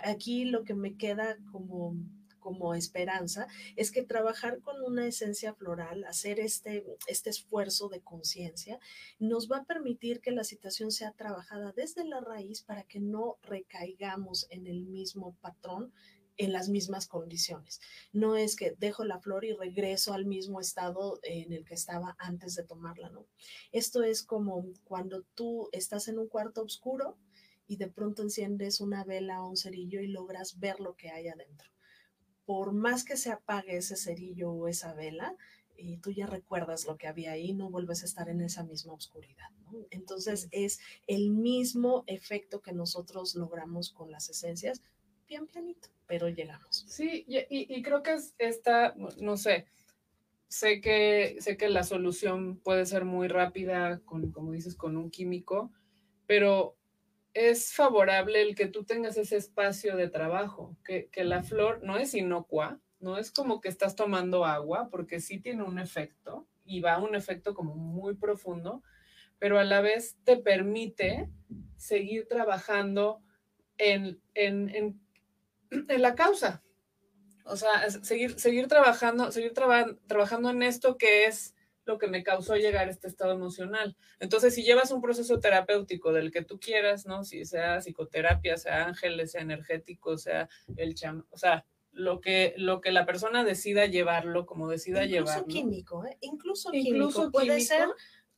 [0.03, 1.95] aquí lo que me queda como
[2.39, 8.79] como esperanza es que trabajar con una esencia floral, hacer este, este esfuerzo de conciencia,
[9.19, 13.37] nos va a permitir que la situación sea trabajada desde la raíz para que no
[13.43, 15.93] recaigamos en el mismo patrón
[16.39, 17.82] en las mismas condiciones.
[18.13, 22.15] No es que dejo la flor y regreso al mismo estado en el que estaba
[22.17, 23.28] antes de tomarla, ¿no?
[23.73, 27.17] Esto es como cuando tú estás en un cuarto oscuro
[27.67, 31.28] y de pronto enciendes una vela o un cerillo y logras ver lo que hay
[31.28, 31.69] adentro.
[32.45, 35.36] Por más que se apague ese cerillo o esa vela,
[35.75, 38.93] y tú ya recuerdas lo que había ahí, no vuelves a estar en esa misma
[38.93, 39.49] oscuridad.
[39.91, 44.82] Entonces es el mismo efecto que nosotros logramos con las esencias,
[45.28, 46.86] bien planito, pero llegamos.
[46.88, 49.67] Sí, y, creo que es esta, no sé,
[50.48, 55.12] sé que, sé que la solución puede ser muy rápida, con, como dices, con un
[55.12, 55.72] químico,
[56.26, 56.76] pero
[57.36, 61.98] es favorable el que tú tengas ese espacio de trabajo, que, que la flor no
[61.98, 66.82] es inocua, no es como que estás tomando agua, porque sí tiene un efecto y
[66.82, 68.82] va a un efecto como muy profundo,
[69.38, 71.30] pero a la vez te permite
[71.78, 73.22] seguir trabajando
[73.78, 75.00] en, en,
[75.69, 76.63] la causa.
[77.45, 81.55] O sea, seguir, seguir trabajando, seguir trabajando en esto que es
[81.86, 83.97] lo que me causó llegar a este estado emocional.
[84.19, 87.23] Entonces, si llevas un proceso terapéutico del que tú quieras, ¿no?
[87.23, 92.82] Si sea psicoterapia, sea ángeles, sea energético, sea el cham, o sea, lo que, lo
[92.82, 95.47] que la persona decida llevarlo, como decida llevarlo.
[95.47, 96.17] Químico, ¿eh?
[96.21, 97.88] Incluso, Incluso químico, puede ser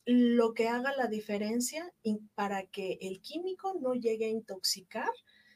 [0.05, 1.93] lo que haga la diferencia
[2.33, 5.11] para que el químico no llegue a intoxicar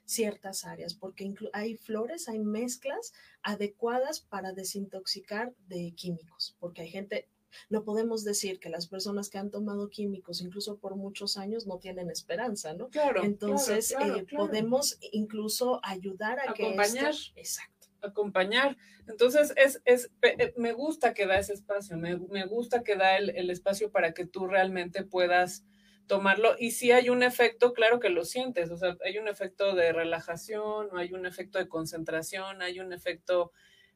[0.05, 7.27] ciertas áreas, porque hay flores, hay mezclas adecuadas para desintoxicar de químicos, porque hay gente,
[7.69, 11.79] no podemos decir que las personas que han tomado químicos, incluso por muchos años, no
[11.79, 12.89] tienen esperanza, ¿no?
[12.89, 13.23] Claro.
[13.23, 17.05] Entonces, eh, podemos incluso ayudar a Acompañar.
[17.05, 17.09] que...
[17.09, 18.77] Esto, exacto acompañar.
[19.07, 23.17] Entonces, es, es, eh, me gusta que da ese espacio, me, me gusta que da
[23.17, 25.63] el, el, espacio para que tú realmente puedas
[26.07, 26.55] tomarlo.
[26.59, 29.93] Y si hay un efecto, claro que lo sientes, o sea, hay un efecto de
[29.93, 33.51] relajación, hay un efecto de concentración, hay un efecto,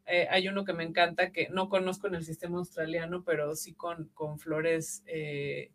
[0.06, 3.74] eh, hay uno que me encanta, que no conozco en el sistema australiano, pero sí
[3.74, 5.72] con, con flores eh,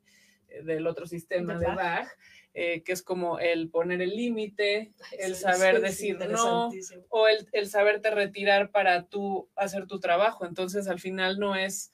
[0.62, 2.08] del otro sistema de Bach
[2.56, 6.70] eh, que es como el poner el límite, el saber decir no,
[7.08, 10.46] o el, el, saberte retirar para tú hacer tu trabajo.
[10.46, 11.92] Entonces, al final no es,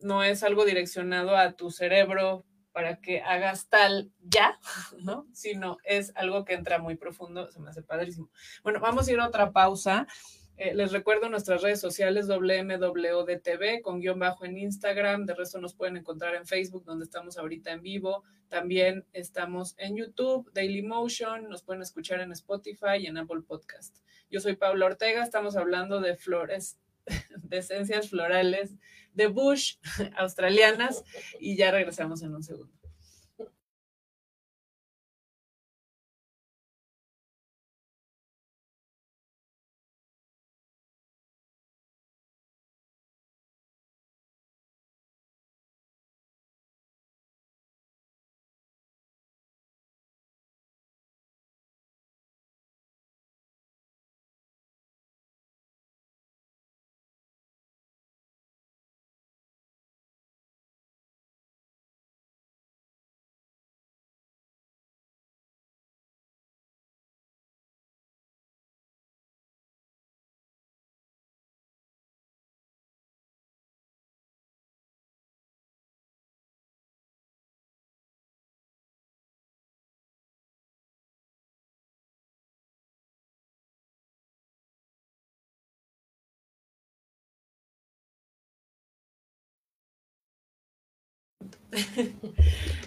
[0.00, 4.58] no es algo direccionado a tu cerebro para que hagas tal ya,
[5.04, 5.28] ¿no?
[5.32, 8.30] Sino es algo que entra muy profundo, se me hace padrísimo.
[8.64, 10.08] Bueno, vamos a ir a otra pausa.
[10.56, 15.24] Eh, les recuerdo nuestras redes sociales WMWDTV con guion bajo en Instagram.
[15.24, 18.24] De resto nos pueden encontrar en Facebook, donde estamos ahorita en vivo.
[18.48, 21.48] También estamos en YouTube, Dailymotion.
[21.48, 23.98] Nos pueden escuchar en Spotify y en Apple Podcast.
[24.30, 25.22] Yo soy Paula Ortega.
[25.22, 26.80] Estamos hablando de flores,
[27.36, 28.74] de esencias florales
[29.14, 29.76] de Bush
[30.16, 31.04] australianas.
[31.40, 32.72] Y ya regresamos en un segundo.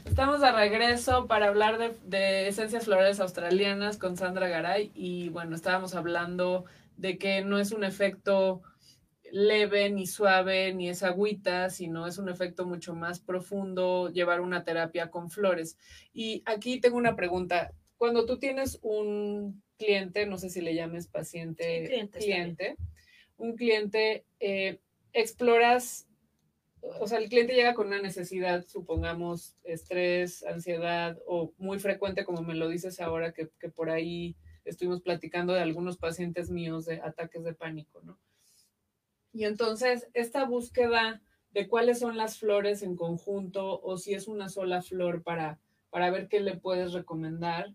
[0.06, 5.96] Estamos de regreso para hablar de, esencias florales australianas con Sandra Garay y bueno, estábamos
[5.96, 6.66] hablando
[6.96, 8.62] de que no es un efecto
[9.32, 14.64] leve ni suave ni es agüita, sino es un efecto mucho más profundo llevar una
[14.64, 15.78] terapia con flores.
[16.14, 17.74] Y aquí tengo una pregunta.
[17.98, 22.78] Cuando tú tienes un cliente, no sé si le llames paciente, cliente,
[23.38, 24.80] un cliente, eh,
[25.14, 26.07] exploras
[26.82, 32.42] o sea, el cliente llega con una necesidad, supongamos, estrés, ansiedad o muy frecuente, como
[32.42, 37.44] me lo dices ahora, que, por ahí estuvimos platicando de algunos pacientes míos de ataques
[37.44, 38.20] de pánico, ¿no?
[39.34, 41.22] Y entonces, esta búsqueda
[41.52, 45.60] de cuáles son las flores en conjunto o si es una sola flor para,
[45.90, 47.74] para ver qué le puedes recomendar,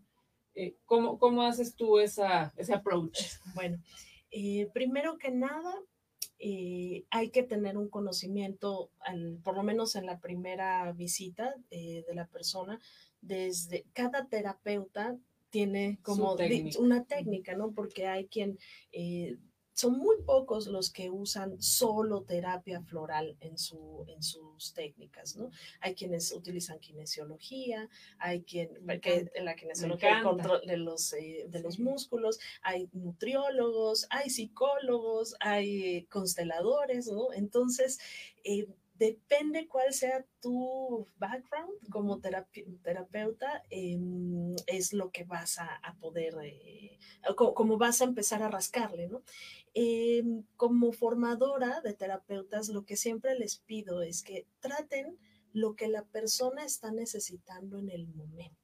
[0.55, 3.19] eh, ¿cómo, ¿cómo, haces tú esa, ese approach?
[3.55, 3.79] Bueno,
[4.31, 5.75] eh, primero que nada,
[6.45, 8.91] eh, hay que tener un conocimiento,
[9.45, 12.81] por lo menos en la primera visita eh, de la persona,
[13.21, 15.17] desde cada terapeuta
[15.51, 16.37] tiene como
[16.81, 17.71] una técnica, ¿no?
[17.71, 18.59] Porque hay quien
[18.91, 19.37] eh,
[19.75, 25.51] son muy pocos los que usan solo terapia floral en, su, en sus técnicas, ¿no?
[25.81, 31.61] Hay quienes utilizan kinesiología, hay quien, porque la kinesiología el control de los, eh, de
[31.61, 37.33] los músculos, hay nutriólogos, hay psicólogos, hay consteladores, ¿no?
[37.33, 37.99] Entonces,
[38.45, 38.67] eh,
[39.03, 46.99] depende cuál sea tu background como terapeuta, em, es lo que vas a, poder, eh,
[47.35, 49.23] como, vas a empezar a rascarle, ¿no?
[49.75, 55.19] Em, como formadora de terapeutas, lo que siempre les pido es que traten
[55.53, 58.62] lo que la persona está necesitando en el momento.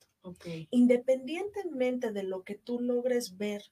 [0.70, 3.62] Independientemente de lo que tú logres ver,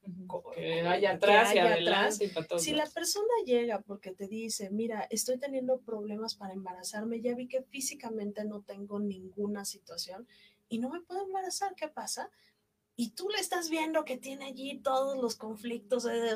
[0.54, 2.18] que haya atrás y atrás,
[2.58, 7.48] si la persona llega porque te dice, mira, estoy teniendo problemas para embarazarme, ya vi
[7.48, 10.26] que físicamente no tengo ninguna situación
[10.68, 12.30] y no me puedo embarazar, ¿qué pasa?
[12.96, 16.34] y tú le estás viendo que tiene allí todos los conflictos, eh,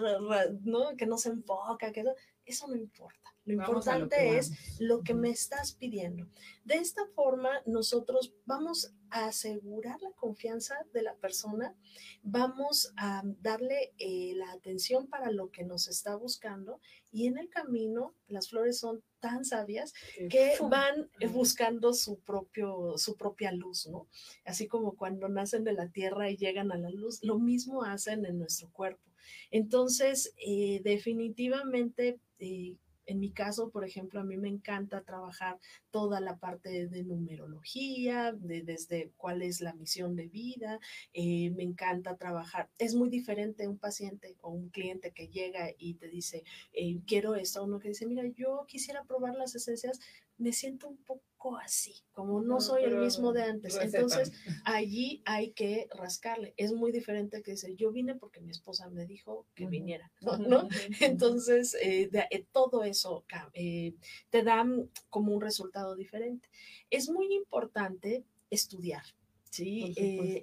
[0.63, 0.95] ¿no?
[0.97, 2.05] que no se enfoca, que
[2.45, 3.30] eso no importa.
[3.51, 6.27] Lo importante es lo que me estás pidiendo.
[6.65, 11.75] De esta forma, nosotros vamos a asegurar la confianza de la persona,
[12.23, 16.81] vamos a darle eh, la atención para lo que nos está buscando
[17.11, 19.93] y en el camino las flores son tan sabias
[20.31, 24.09] que van buscando su, propio, su propia luz, ¿no?
[24.45, 28.25] Así como cuando nacen de la tierra y llegan a la luz, lo mismo hacen
[28.25, 29.11] en nuestro cuerpo.
[29.51, 32.21] Entonces, eh, definitivamente...
[32.39, 32.77] Eh,
[33.11, 35.59] en mi caso, por ejemplo, a mí me encanta trabajar
[35.91, 40.79] toda la parte de numerología, de, desde cuál es la misión de vida,
[41.13, 42.71] eh, me encanta trabajar.
[42.79, 47.35] Es muy diferente un paciente o un cliente que llega y te dice, eh, quiero
[47.35, 49.99] esto, uno que dice, mira, yo quisiera probar las esencias,
[50.41, 53.77] me siento un poco así, como no, soy el mismo de antes.
[53.77, 54.33] Entonces,
[54.65, 56.55] allí hay que rascarle.
[56.57, 60.11] Es muy diferente que decir, yo vine porque mi esposa me dijo que viniera,
[60.49, 60.69] ¿no?
[61.01, 63.95] Entonces, eh, eh, todo eso eh,
[64.31, 64.67] te da
[65.11, 66.49] como un resultado diferente.
[66.89, 69.05] Es muy importante estudiar,
[69.51, 69.95] ¿sí?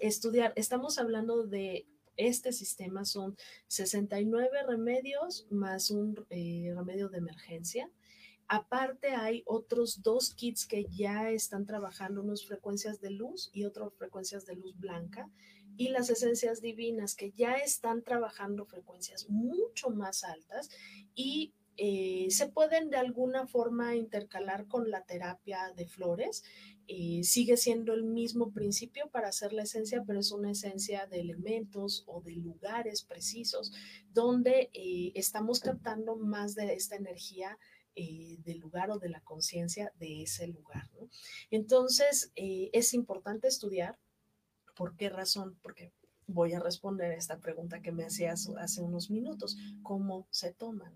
[0.02, 0.54] estudiar.
[0.56, 3.38] Estamos hablando de este sistema son
[3.68, 7.92] 69 remedios más un remedio de emergencia.
[8.48, 13.94] Aparte hay otros dos kits que ya están trabajando unas frecuencias de luz y otras
[13.94, 15.30] frecuencias de luz blanca
[15.76, 20.70] y las esencias divinas que ya están trabajando frecuencias mucho más altas
[21.14, 26.44] y eh, se pueden de alguna forma intercalar con la terapia de flores.
[26.88, 31.20] Eh, sigue siendo el mismo principio para hacer la esencia, pero es una esencia de
[31.20, 33.74] elementos o de lugares precisos
[34.14, 37.60] donde eh, estamos captando más de esta energía
[38.00, 40.88] eh, del lugar o de la conciencia de ese lugar.
[41.50, 43.98] Entonces, eh, es importante estudiar.
[44.76, 45.58] ¿Por qué razón?
[45.64, 45.92] Porque
[46.28, 49.58] voy a responder a esta pregunta que me hacías hace unos minutos.
[49.82, 50.94] ¿Cómo se toma?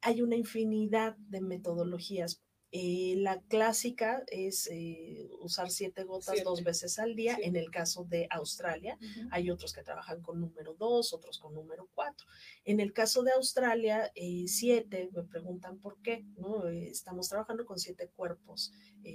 [0.00, 2.42] Hay una infinidad de metodologías
[2.72, 7.36] eh, la clásica es eh, usar siete gotas dos veces al día.
[7.42, 8.96] En el caso de Australia,
[9.30, 12.26] hay otros que trabajan con número dos, otros con número cuatro.
[12.64, 16.68] En el caso de Australia, eh, siete, me preguntan por qué, ¿no?
[16.68, 18.72] estamos trabajando con siete cuerpos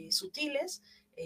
[0.09, 0.81] sutiles.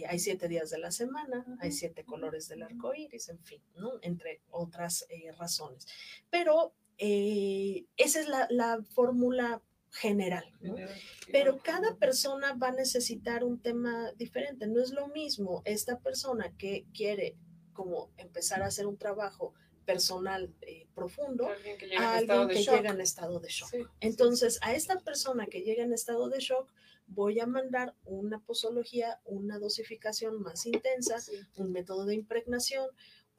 [0.08, 3.94] hay siete días de la semana, hay siete colores del arco iris, en fin, ¿no?
[4.02, 5.08] entre otras
[5.38, 5.88] razones.
[6.30, 10.46] Pero esa es la, la fórmula general,
[11.32, 14.68] Pero cada persona va a necesitar un tema diferente.
[14.68, 17.36] No es lo mismo esta persona que quiere
[17.74, 19.54] como empezar a hacer un trabajo
[19.86, 23.74] personal eh, profundo a alguien que llega en estado de shock.
[24.00, 26.72] Entonces, a esta persona que llega en estado de shock,
[27.08, 31.18] voy a mandar una posología, una dosificación más intensa,
[31.56, 32.88] un método de impregnación,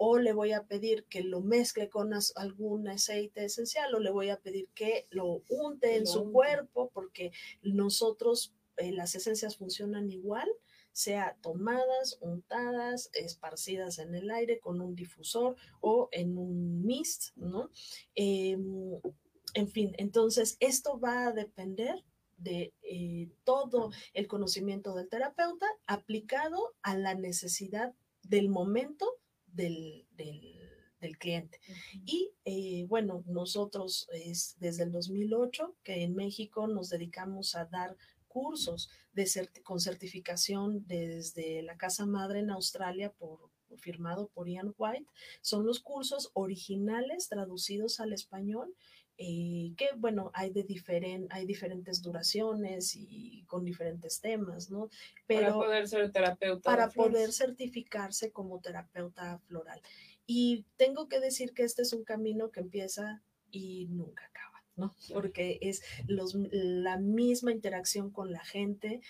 [0.02, 4.30] o le voy a pedir que lo mezcle con algún aceite esencial o le voy
[4.30, 10.48] a pedir que lo unte en su cuerpo porque nosotros eh, las esencias funcionan igual
[10.92, 17.70] sea tomadas, untadas, esparcidas en el aire con un difusor o en un mist, ¿no?
[18.14, 18.98] Em,
[19.52, 22.02] en fin, entonces esto va a depender
[22.38, 29.06] de eh, todo el conocimiento del terapeuta aplicado a la necesidad del momento
[29.52, 30.06] del,
[31.18, 31.60] cliente.
[32.04, 37.96] Y eh, bueno, nosotros es desde el 2008 que en México nos dedicamos a dar
[38.28, 39.28] cursos de
[39.64, 45.06] con certificación desde la Casa Madre en Australia por firmado por Ian White.
[45.40, 48.74] Son los cursos originales traducidos al español
[49.22, 50.64] eh, que bueno, hay de
[51.28, 54.88] hay diferentes duraciones y con diferentes temas, ¿no?
[55.26, 56.70] Pero para poder ser terapeuta.
[56.70, 59.78] Para poder certificarse como terapeuta floral.
[60.26, 64.94] Y tengo que decir que este es un camino que empieza y nunca acaba, ¿no?
[65.12, 69.02] Porque es los, la misma interacción con la gente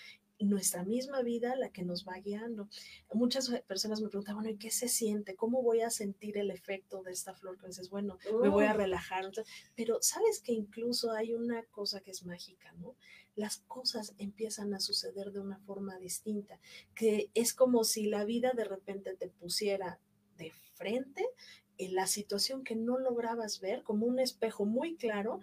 [0.49, 2.67] nuestra misma vida la que nos va guiando.
[3.13, 5.35] Muchas personas me preguntan, bueno, ¿y qué se siente?
[5.35, 7.57] ¿Cómo voy a sentir el efecto de esta flor?
[7.57, 9.31] Que dices, bueno, me voy a relajar.
[9.75, 12.95] Pero sabes que incluso hay una cosa que es mágica, ¿no?
[13.35, 16.59] Las cosas empiezan a suceder de una forma distinta,
[16.95, 19.99] que es como si la vida de repente te pusiera
[20.37, 21.25] de frente
[21.77, 25.39] en la situación que no lograbas ver, como un espejo muy claro,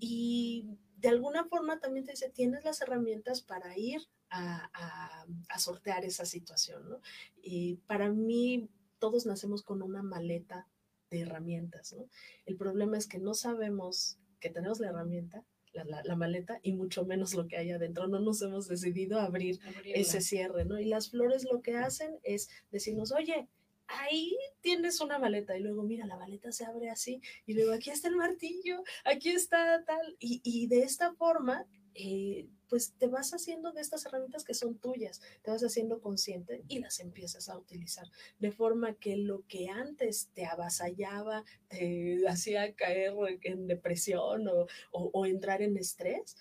[0.00, 5.24] y de alguna forma también te dice, tienes las herramientas para ir a,
[5.58, 7.00] sortear esa situación, ¿no?
[7.42, 8.68] Y para mí,
[8.98, 10.68] todos nacemos con una maleta
[11.10, 12.08] de herramientas, ¿no?
[12.46, 17.34] El problema es que no sabemos que tenemos la herramienta, la, maleta, y mucho menos
[17.34, 18.08] lo que hay adentro.
[18.08, 20.78] No nos hemos decidido a abrir ese cierre, ¿no?
[20.78, 23.48] Y las flores lo que hacen es decirnos, oye,
[23.86, 27.90] ahí tienes una maleta y luego mira, la maleta se abre así y luego aquí
[27.90, 30.16] está el martillo, aquí está tal.
[30.18, 34.78] Y, y de esta forma eh, pues te vas haciendo de estas herramientas que son
[34.78, 38.06] tuyas, te vas haciendo consciente y las empiezas a utilizar.
[38.38, 44.46] De forma que lo que antes te avasallaba, te hacía caer en depresión
[44.92, 46.36] o, entrar en estrés,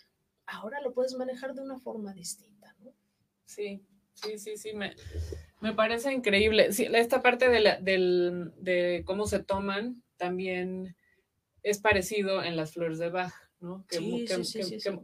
[0.46, 2.94] ahora lo puedes manejar de una forma distinta, ¿no?
[3.46, 3.82] Sí,
[4.14, 4.96] sí, sí, sí, me,
[5.62, 6.72] me parece increíble.
[6.72, 10.96] Sí, esta parte de, la, del, de cómo se toman también
[11.64, 13.86] es parecido en las flores de Bach ¿no?
[13.88, 13.98] Que,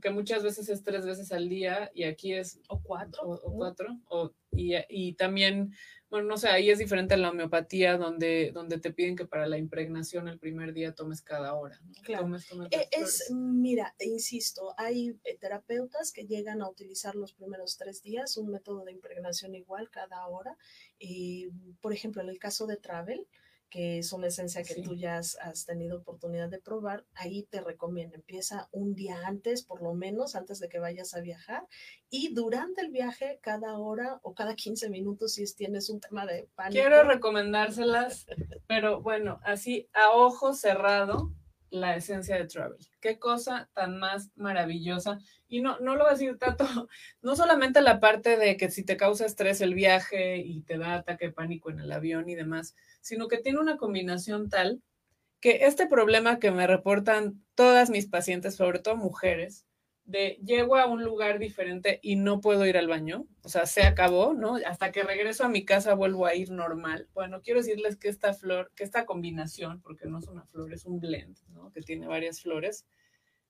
[0.02, 2.60] que, muchas veces es tres veces al día y aquí es...
[2.68, 3.24] O cuatro.
[3.24, 4.00] O, cuatro.
[4.10, 5.74] O, y, y, también,
[6.10, 9.58] bueno, no sé, ahí es diferente la homeopatía donde, donde te piden que para la
[9.58, 11.82] impregnación el primer día tomes cada hora.
[12.04, 12.30] Claro.
[12.70, 18.38] E, es, mira, insisto, hay eh, terapeutas que llegan a utilizar los primeros tres días
[18.38, 20.58] un método de impregnación igual cada hora.
[21.00, 21.50] Y,
[21.82, 23.28] por ejemplo, en el caso de Travel,
[23.74, 28.16] que es una esencia que tú ya has, tenido oportunidad de probar, ahí te recomiendo,
[28.16, 31.66] empieza un día antes, por lo menos, antes de que vayas a viajar,
[32.08, 36.48] y durante el viaje, cada hora o cada 15 minutos, si tienes un tema de
[36.54, 36.84] pánico.
[36.84, 38.28] Quiero recomendárselas,
[38.68, 41.34] pero bueno, así a ojo cerrado,
[41.74, 42.78] la esencia de Travel.
[43.02, 45.20] Qué cosa tan más maravillosa.
[45.48, 46.66] Y no, no lo voy a decir tanto,
[47.22, 50.96] no solamente la parte de que si te causa estrés el viaje y te da
[50.96, 54.82] ataque de pánico en el avión y demás, sino que tiene una combinación tal
[55.42, 59.66] que este problema que me reportan todas mis pacientes, sobre todo mujeres,
[60.06, 63.84] de llego a un lugar diferente y no puedo ir al baño, o sea, se
[63.84, 64.58] acabó, ¿no?
[64.66, 67.08] Hasta que regreso a mi casa vuelvo a ir normal.
[67.14, 70.86] Bueno, quiero decirles que esta flor, que esta combinación, porque no es una flor, es
[70.86, 71.72] un blend, ¿no?
[71.72, 72.86] Que tiene varias flores,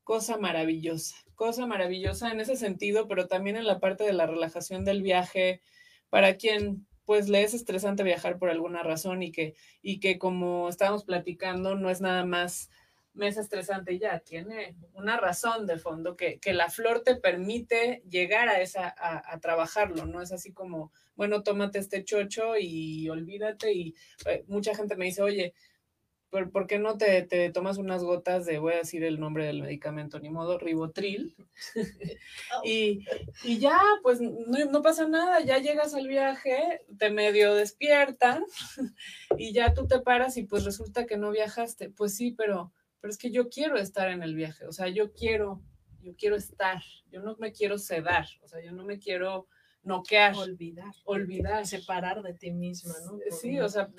[0.04, 4.86] cosa maravillosa, cosa maravillosa en ese sentido, pero también en la parte de la relajación
[4.86, 5.62] del viaje,
[6.10, 10.70] para quien pues le es estresante viajar por alguna razón y que, y que como
[10.70, 12.70] estábamos platicando, no es nada más
[13.14, 18.02] me es estresante ya, tiene una razón de fondo que, que la flor te permite
[18.10, 23.74] llegar a esa, a, trabajarlo, no es así como, bueno, tómate este chocho y olvídate
[23.74, 23.96] y
[24.26, 25.54] eh, mucha gente me dice, oye,
[26.32, 29.46] ¿por, ¿por qué no te, te, tomas unas gotas de, voy a decir el nombre
[29.46, 31.36] del medicamento, ni modo, ribotril?
[32.64, 33.06] y,
[33.44, 38.44] y, ya, pues no, no pasa nada, ya llegas al viaje, te medio despiertan
[39.38, 42.74] y ya tú te paras y pues resulta que no viajaste, pues sí, pero
[43.04, 45.62] pero es que yo quiero estar en el viaje, o sea, yo quiero,
[46.00, 46.82] yo quiero estar,
[47.12, 49.50] yo no me quiero sedar, o sea, yo no me quiero
[49.84, 50.34] noquear.
[50.38, 50.94] Olvidar.
[51.04, 51.68] Olvidar.
[51.68, 53.20] Separar de ti misma, ¿no?
[53.30, 53.90] sí, o sea,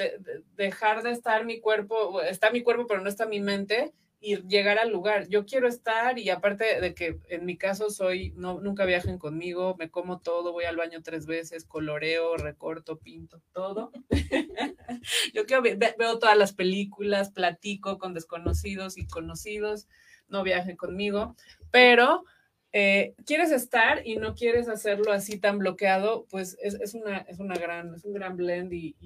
[0.56, 3.92] dejar de estar mi cuerpo, está mi cuerpo, pero no está mi mente,
[4.24, 5.28] y llegar al lugar.
[5.28, 9.76] Yo quiero estar y aparte de que en mi caso soy, no, nunca viajen conmigo,
[9.78, 13.92] me como todo, voy al baño tres veces, coloreo, recorto, pinto, todo.
[15.34, 19.88] Yo quiero, veo todas las películas, platico con desconocidos y conocidos,
[20.28, 21.36] no viajen conmigo,
[21.70, 22.24] pero
[22.72, 27.56] eh, quieres estar y no quieres hacerlo así tan bloqueado, pues es, una, es una
[27.56, 28.96] gran, es un gran blend y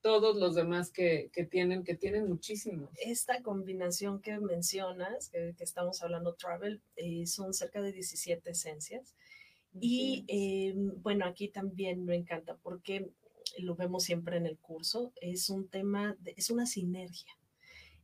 [0.00, 2.90] todos los demás que, tienen, que tienen muchísimo.
[3.04, 9.14] Esta combinación que mencionas, que, estamos hablando travel, eh, son cerca de 17 esencias.
[9.80, 13.10] Y eh, bueno, aquí también me encanta porque
[13.58, 17.32] lo vemos siempre en el curso, es un tema, es una sinergia.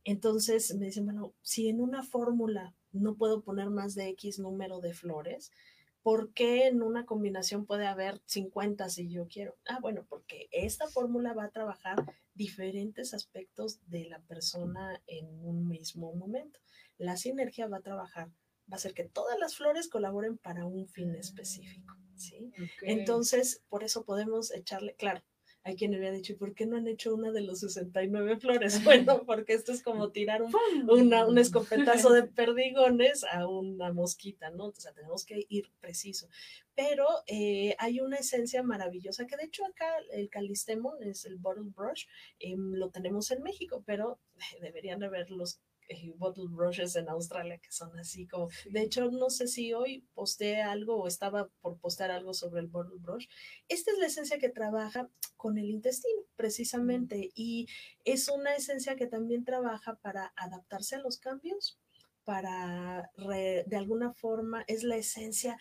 [0.03, 4.79] Entonces me dicen, bueno, si en una fórmula no puedo poner más de X número
[4.79, 5.51] de flores,
[6.05, 9.57] ¿por qué en una combinación puede haber 50 si yo quiero?
[9.65, 11.95] Ah, bueno, porque esta fórmula va a trabajar
[12.35, 16.59] diferentes aspectos de la persona en un mismo momento.
[16.99, 20.87] La sinergia va a trabajar, va a hacer que todas las flores colaboren para un
[20.87, 22.51] fin específico, ¿sí?
[22.83, 25.23] Entonces, por eso podemos echarle, claro,
[25.65, 28.79] hay quien me había dicho, ¿por qué no han hecho una de los 69 flores?
[28.85, 30.53] Bueno, porque esto es como tirar un,
[30.87, 34.65] una, un escopetazo de perdigones a una mosquita, ¿no?
[34.65, 36.29] O sea, tenemos que ir preciso.
[36.75, 41.71] Pero eh, hay una esencia maravillosa que de hecho acá el Calistemon es el Bottle
[41.75, 42.05] Brush,
[42.37, 44.19] em, lo tenemos en México, pero
[44.61, 49.11] deberían de ver los eh, bottle brushes en Australia que son así como, de hecho
[49.11, 53.27] no sé si hoy posteé algo o estaba por postear algo sobre el bottle brush.
[53.67, 57.67] Esta es la esencia que trabaja con el intestino precisamente y
[58.03, 61.79] es una esencia que también trabaja para adaptarse a los cambios,
[62.23, 65.57] para de alguna forma es la esencia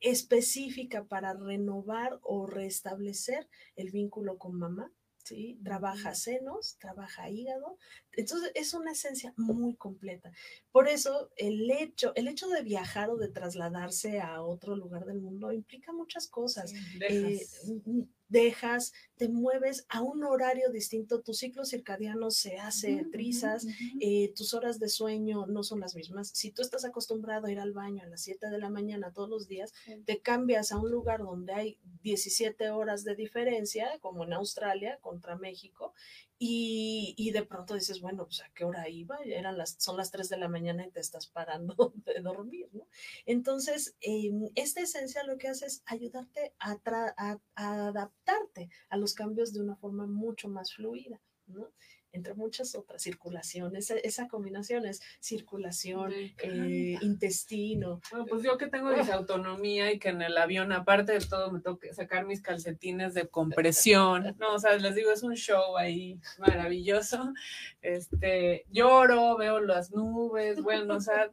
[0.00, 4.92] específica para renovar o restablecer el vínculo con mamá
[5.28, 5.58] ¿sí?
[5.62, 7.76] Trabaja senos, trabaja hígado.
[8.12, 10.32] Entonces es una esencia muy completa.
[10.72, 15.20] Por eso el hecho, el hecho de viajar o de trasladarse a otro lugar del
[15.20, 16.72] mundo implica muchas cosas.
[17.00, 17.46] Eh,
[18.28, 23.66] dejas, te mueves a un horario distinto, tu ciclo circadiano se hace trizas,
[24.00, 26.30] eh, tus horas de sueño no son las mismas.
[26.34, 29.28] Si tú estás acostumbrado a ir al baño a las 7 de la mañana todos
[29.28, 29.72] los días,
[30.04, 35.36] te cambias a un lugar donde hay 17 horas de diferencia, como en Australia contra
[35.36, 35.94] México,
[36.40, 40.28] y, de pronto dices, bueno, pues a qué hora iba, Eran las, son las 3
[40.28, 42.86] de la mañana y te estás parando de dormir, ¿no?
[43.26, 46.78] Entonces, em, esta esencia lo que hace es ayudarte a,
[47.16, 47.38] a,
[47.88, 51.72] adaptarte a los cambios de una forma mucho más fluida, ¿no?
[52.12, 58.00] Entre muchas otras, circulaciones, esa, combinación es circulación, eh, intestino.
[58.10, 61.60] Bueno, pues yo que tengo autonomía y que en el avión, aparte de todo, me
[61.78, 66.18] que sacar mis calcetines de compresión, no, o sea, les digo, es un show ahí
[66.38, 67.32] maravilloso,
[67.82, 71.30] este, lloro, veo las nubes, bueno, o sea,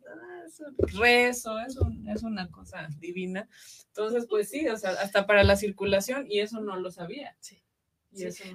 [0.78, 1.78] rezo, es,
[2.14, 3.48] es una cosa divina.
[3.88, 7.36] Entonces, pues sí, o sea, hasta para la circulación, y eso no lo sabía.
[7.40, 7.62] Sí.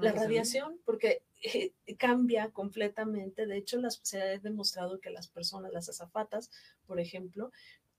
[0.00, 3.46] la radiación, porque eh, cambia completamente.
[3.46, 6.50] De hecho, las, se ha demostrado que las personas, las azafatas,
[6.86, 7.50] por ejemplo,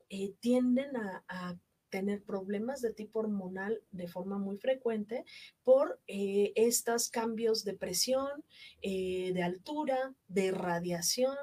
[0.10, 1.58] eh, tienden a,
[1.90, 5.26] tener problemas de tipo hormonal de forma muy frecuente
[5.66, 8.46] por eh, estos cambios de presión,
[8.82, 11.36] de altura, de radiación,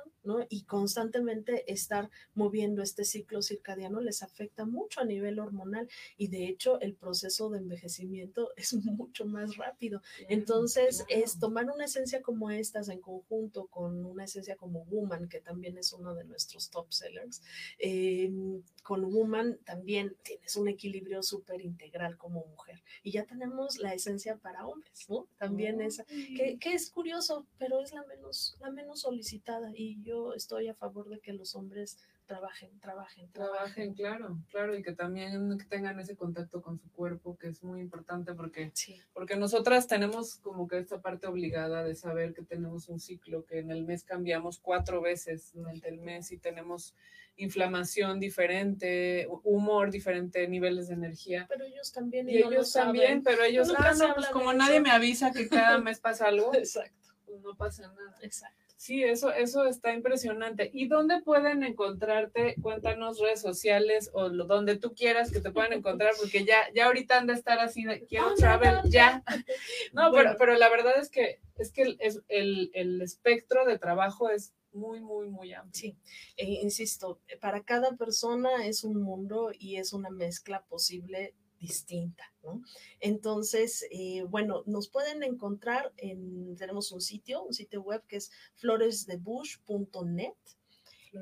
[0.48, 6.48] y constantemente estar moviendo este ciclo circadiano les afecta mucho a nivel hormonal y de
[6.48, 10.02] hecho el proceso de envejecimiento es mucho más rápido.
[10.28, 15.40] Entonces, es tomar una esencia como estas en conjunto con una esencia como Woman, que
[15.40, 17.42] también es uno de nuestros top sellers,
[17.78, 22.82] em, con Woman también tienes un equilibrio súper integral como mujer.
[23.02, 25.26] Y ya tenemos la esencia para hombres, ¿no?
[25.38, 30.17] También esa, que, que es curioso, pero es la menos, la menos solicitada y yo
[30.34, 33.94] estoy a favor de que los hombres trabajen, trabajen, trabajen.
[33.94, 38.34] claro, claro, y que también tengan ese contacto con su cuerpo, que es muy importante
[38.34, 38.70] porque,
[39.14, 43.60] porque nosotras tenemos como que esta parte obligada de saber que tenemos un ciclo, que
[43.60, 46.94] en el mes cambiamos cuatro veces durante el mes y tenemos
[47.38, 51.46] inflamación diferente, humor diferente, niveles de energía.
[51.48, 52.28] Pero ellos también.
[52.28, 56.26] Y, ellos también, pero ellos, no, pues como nadie me avisa que cada mes pasa
[56.26, 57.08] algo, Exacto.
[57.24, 58.16] Pues no pasa nada.
[58.22, 58.67] Exacto.
[58.78, 60.70] Sí, eso, eso está impresionante.
[60.72, 62.54] ¿Y dónde pueden encontrarte?
[62.62, 66.86] Cuéntanos redes sociales o lo, donde tú quieras que te puedan encontrar, porque ya, ya
[66.86, 69.24] ahorita han de estar así de quiero travel ya.
[69.92, 71.98] No, pero, pero la verdad es que es que el,
[72.28, 75.72] el, el espectro de trabajo es muy, muy, muy amplio.
[75.72, 75.98] Sí,
[76.36, 82.62] e insisto, para cada persona es un mundo y es una mezcla posible distinta, ¿no?
[83.00, 88.30] Entonces, eh, bueno, nos pueden encontrar en, tenemos un sitio, un sitio web que es
[88.54, 90.34] floresdebush.net.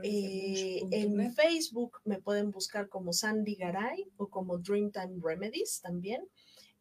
[0.02, 6.28] Eh, en Facebook me pueden buscar como Sandy Garay o como Dreamtime Remedies también.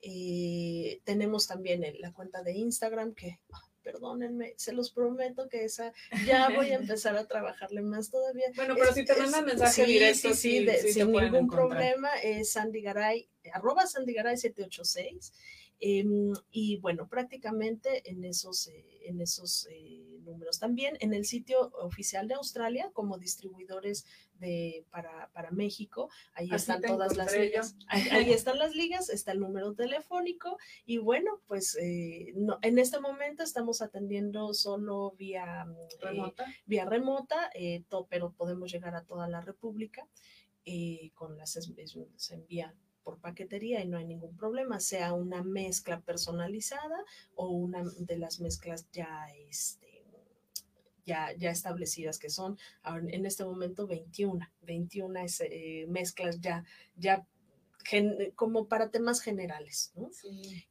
[0.02, 3.40] Eh, tenemos también la cuenta de Instagram que
[3.86, 5.94] perdónenme, se los prometo que esa
[6.26, 8.46] ya voy a empezar a trabajarle más todavía.
[8.56, 13.30] Bueno, pero si te mandan mensaje directo, sí, sí, sin ningún problema, es Sandy Garay,
[13.54, 15.34] arroba Sandy Garay 786.
[15.80, 20.58] Em, y bueno, prácticamente en esos, eh, en esos eh, números.
[20.58, 24.06] También en el sitio oficial de Australia, como distribuidores
[24.40, 27.76] de, para, para México, ahí están todas las ligas.
[27.88, 33.00] Ahí, están las ligas, está el número telefónico y bueno, pues eh, no, en este
[33.00, 35.66] momento estamos atendiendo solo vía
[36.00, 37.52] remota, vía remota
[38.10, 40.08] pero podemos llegar a toda la República.
[41.14, 41.60] con las
[42.16, 42.74] se envía
[43.06, 48.40] por paquetería y no hay ningún problema, sea una mezcla personalizada o una de las
[48.40, 50.04] mezclas ya, este,
[51.06, 56.66] ya, ya establecidas, que son en este momento 21, 21 eh, mezclas ya,
[56.98, 57.26] ya
[58.36, 60.10] como para temas generales, ¿no?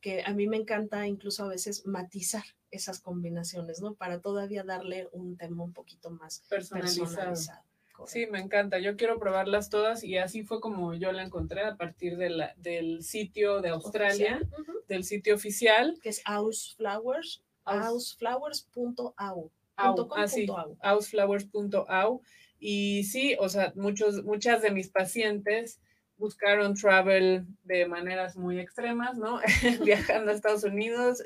[0.01, 3.95] Que a mí me encanta incluso a veces matizar esas combinaciones, ¿no?
[3.95, 7.64] Para todavía darle un tema un poquito más personalizado.
[8.07, 8.79] Sí, me encanta.
[8.79, 12.55] Yo quiero probarlas todas y así fue como yo la encontré a partir de la,
[12.57, 14.41] del sitio de Australia,
[14.89, 15.99] del sitio oficial.
[16.03, 19.51] Que es Ausflowers, ausflowers.au.
[19.77, 22.23] ausflowers.au.
[22.59, 25.81] Y sí, o sea, muchos, muchas de mis pacientes
[26.17, 29.41] buscaron travel de maneras muy extremas, ¿no?
[29.85, 31.23] Viajando a Estados Unidos.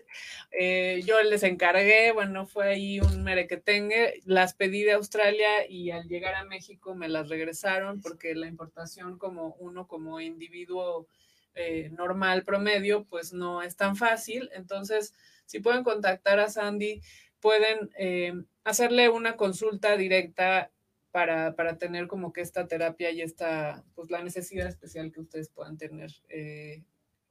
[0.51, 6.09] Eh, yo les encargué, bueno, fue ahí un merequetengue, las pedí de Australia y al
[6.09, 11.07] llegar a México me las regresaron porque la importación como uno, como individuo
[11.55, 14.49] eh, normal, promedio, pues no es tan fácil.
[14.55, 15.15] Entonces,
[15.45, 17.03] si pueden contactar a Sandy,
[17.41, 18.33] pueden eh,
[18.65, 20.71] hacerle una consulta directa
[21.11, 25.49] para, para, tener como que esta terapia y esta, pues la necesidad especial que ustedes
[25.49, 26.11] puedan tener.
[26.29, 26.85] Eh,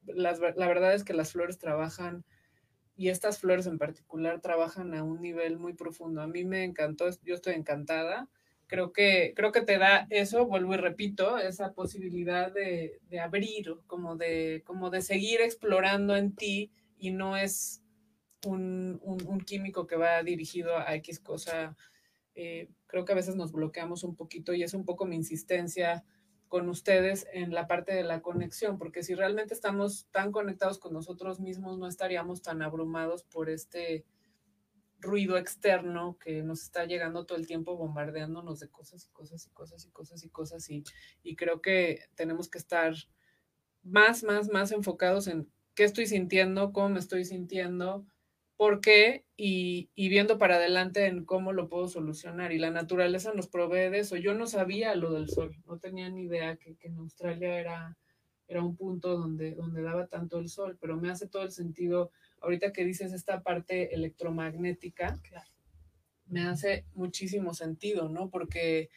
[0.06, 2.26] las, la verdad es que las flores trabajan,
[2.98, 6.20] y estas flores en particular trabajan a un nivel muy profundo.
[6.22, 8.28] A mí me encantó, yo estoy encantada.
[8.66, 13.76] Creo que, creo que te da eso, vuelvo y repito, esa posibilidad de, de abrir,
[13.86, 17.84] como de, como de seguir explorando en ti y no es
[18.46, 21.78] un, un, un químico que va dirigido a X cosa
[22.40, 26.06] eh, creo que a veces nos bloqueamos un poquito y es un poco mi insistencia
[26.48, 30.94] con ustedes en la parte de la conexión, porque si realmente estamos tan conectados con
[30.94, 34.06] nosotros mismos, no estaríamos tan abrumados por este
[35.00, 39.50] ruido externo que nos está llegando todo el tiempo bombardeándonos de cosas y cosas y
[39.50, 40.84] cosas y cosas y cosas y,
[41.24, 42.94] y creo que tenemos que estar
[43.82, 48.06] más, más, más enfocados en qué estoy sintiendo, cómo me estoy sintiendo,
[48.58, 52.52] por qué y, viendo para adelante en cómo lo puedo solucionar.
[52.52, 54.18] Y la naturaleza nos provee de eso.
[54.18, 57.98] Yo no sabía lo del sol, no tenía ni idea que, en Australia era,
[58.48, 62.12] era un punto donde, donde daba tanto el sol, pero me hace todo el sentido,
[62.42, 65.22] ahorita que dices esta parte electromagnética,
[66.26, 68.30] me hace muchísimo sentido, ¿no?
[68.30, 68.90] Porque,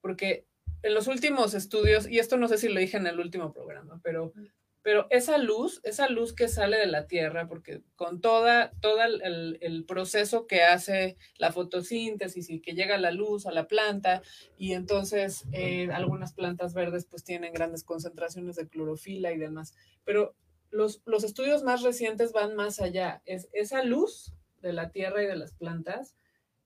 [0.00, 0.46] porque
[0.82, 4.00] en los últimos estudios, y esto no sé si lo dije en el último programa,
[4.02, 4.32] pero
[4.82, 9.84] pero esa luz, esa luz que sale de la Tierra, porque con toda, todo el,
[9.86, 14.22] proceso que hace la fotosíntesis y que llega la luz a la planta,
[14.56, 19.74] y entonces eh, algunas plantas verdes pues tienen grandes concentraciones de clorofila y demás,
[20.04, 20.34] pero
[20.70, 25.26] los, los estudios más recientes van más allá, es esa luz de la Tierra y
[25.26, 26.14] de las plantas,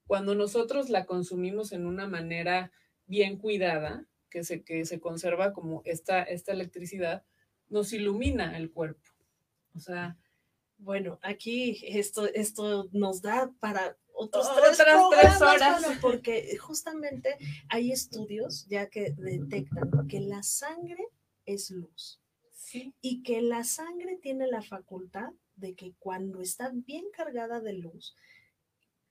[0.07, 2.71] cuando nosotros la consumimos en una manera
[3.07, 7.25] bien cuidada, que se, que se conserva como esta, esta electricidad,
[7.69, 9.11] nos ilumina el cuerpo.
[9.75, 10.17] O sea,
[10.79, 15.83] bueno, aquí esto, esto nos da para otros tres, tres horas.
[16.01, 17.37] porque justamente
[17.69, 21.09] hay estudios ya que detectan que la sangre
[21.47, 22.21] es luz.
[23.01, 28.17] Y que la sangre tiene la facultad de que cuando está bien cargada de luz,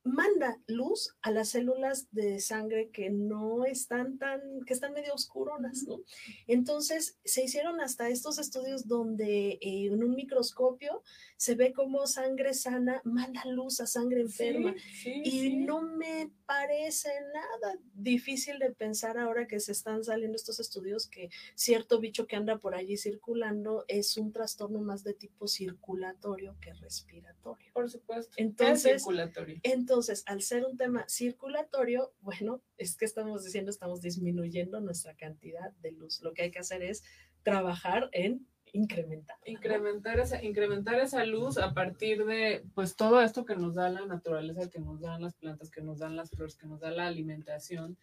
[0.03, 5.83] manda luz a las células de sangre que no están tan, que están medio oscuronas,
[5.83, 6.01] ¿no?
[6.47, 11.01] Entonces, se hicieron hasta estos estudios donde eh, en un microscopio
[11.37, 14.75] se ve como sangre sana manda luz a sangre enferma.
[15.05, 21.07] y no me parece nada difícil de pensar ahora que se están saliendo estos estudios
[21.07, 26.55] que cierto bicho que anda por allí circulando es un trastorno más de tipo circulatorio
[26.61, 27.71] que respiratorio.
[27.73, 28.33] Por supuesto.
[28.37, 29.59] Entonces, circulatorio.
[29.63, 29.92] entonces,
[30.25, 35.91] al ser un tema circulatorio, bueno, es que estamos diciendo, estamos disminuyendo nuestra cantidad de
[35.91, 36.21] luz.
[36.21, 37.03] Lo que hay que hacer es
[37.43, 39.37] trabajar en incrementar.
[39.45, 44.05] Incrementar esa, incrementar esa luz a partir de pues todo esto que nos da la
[44.05, 47.05] naturaleza, que nos dan las plantas, que nos dan las flores, que nos da la
[47.05, 47.97] alimentación.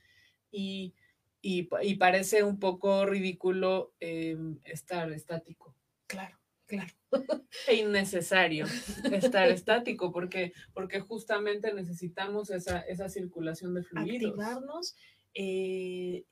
[0.51, 0.95] Y,
[1.43, 1.64] y,
[1.97, 5.74] parece un poco ridículo em, estar estático.
[6.07, 6.36] Claro,
[6.71, 6.93] claro.
[7.66, 8.66] E innecesario
[9.12, 14.31] estar estático porque, porque justamente necesitamos esa, esa circulación de fluidos.
[14.31, 14.97] Activarnos,
[15.35, 16.25] eh,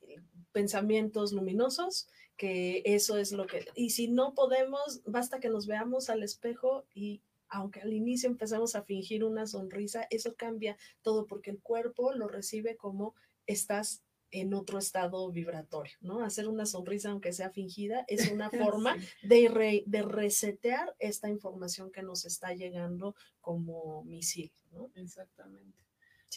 [0.52, 6.08] pensamientos luminosos, que eso es lo que, y si no podemos, basta que nos veamos
[6.08, 11.50] al espejo y aunque al inicio empezamos a fingir una sonrisa, eso cambia todo porque
[11.50, 13.14] el cuerpo lo recibe como
[13.46, 16.24] estás en otro estado vibratorio, ¿no?
[16.24, 22.02] Hacer una sonrisa, aunque sea fingida, es una forma de, de resetear esta información que
[22.02, 24.90] nos está llegando como misil, ¿no?
[24.94, 25.78] Exactamente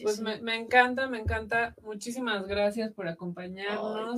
[0.02, 1.76] pues Me, encanta, me encanta.
[1.82, 4.18] Muchísimas gracias por acompañarnos.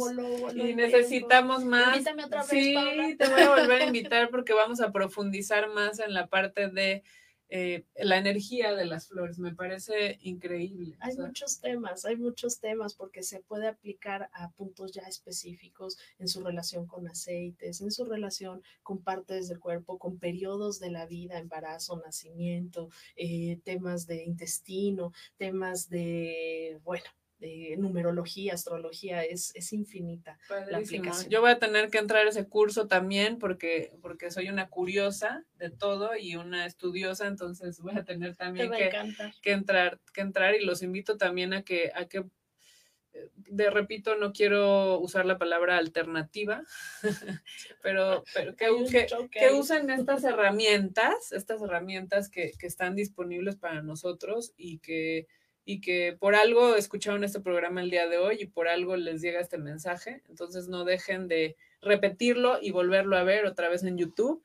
[0.53, 1.97] y necesitamos más.
[1.97, 5.99] Invítame otra vez, sí, te voy a volver a invitar porque vamos a profundizar más
[5.99, 7.03] en la parte de
[7.55, 9.37] eh, la energía de las flores.
[9.37, 10.97] Me parece increíble.
[10.99, 16.27] Hay muchos temas, hay muchos temas porque se puede aplicar a puntos ya específicos en
[16.27, 21.05] su relación con aceites, en su relación con partes del cuerpo, con periodos de la
[21.05, 27.05] vida, embarazo, nacimiento, eh, temas de intestino, temas de, bueno,
[27.77, 30.37] numerología, astrología, es, es infinita
[30.69, 31.29] la aplicación.
[31.29, 35.45] Yo voy a tener que entrar a ese curso también porque, porque soy una curiosa
[35.55, 38.89] de todo y una estudiosa, entonces voy a tener también que,
[39.41, 42.25] que, entrar, que entrar y los invito también a que, a que
[43.13, 46.63] eh, de repito, no quiero usar la palabra alternativa,
[47.83, 48.65] pero, pero que,
[49.31, 55.27] que, usen estas herramientas, estas herramientas que, que, están disponibles para nosotros y que
[55.66, 59.22] y que por algo escucharon este programa el día de hoy y por algo les
[59.22, 60.22] llega este mensaje.
[60.30, 64.43] Entonces no dejen de repetirlo y volverlo a ver otra vez en YouTube.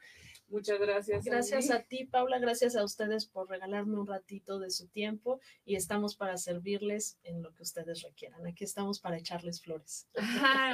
[0.51, 1.25] Muchas gracias.
[1.25, 2.39] Gracias a, ti, Paula.
[2.39, 7.43] Gracias a ustedes por regalarme un ratito de su tiempo y estamos para servirles en
[7.43, 8.47] lo que ustedes requieran.
[8.47, 10.09] Aquí estamos para echarles flores.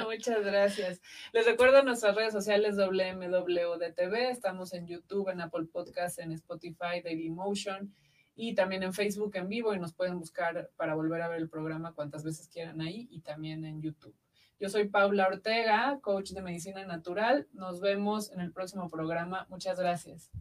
[0.05, 1.01] muchas gracias.
[1.33, 4.29] Les recuerdo nuestras redes sociales WMWDTV.
[4.31, 7.93] Estamos en YouTube, en Apple Podcast, en Spotify, Dailymotion
[8.35, 11.49] y también en Facebook en vivo y nos pueden buscar para volver a ver el
[11.49, 14.15] programa cuantas veces quieran ahí y también en YouTube.
[14.59, 17.47] Yo soy Paula Ortega, coach de medicina natural.
[17.53, 19.45] Nos vemos en el próximo programa.
[19.49, 20.31] Muchas gracias.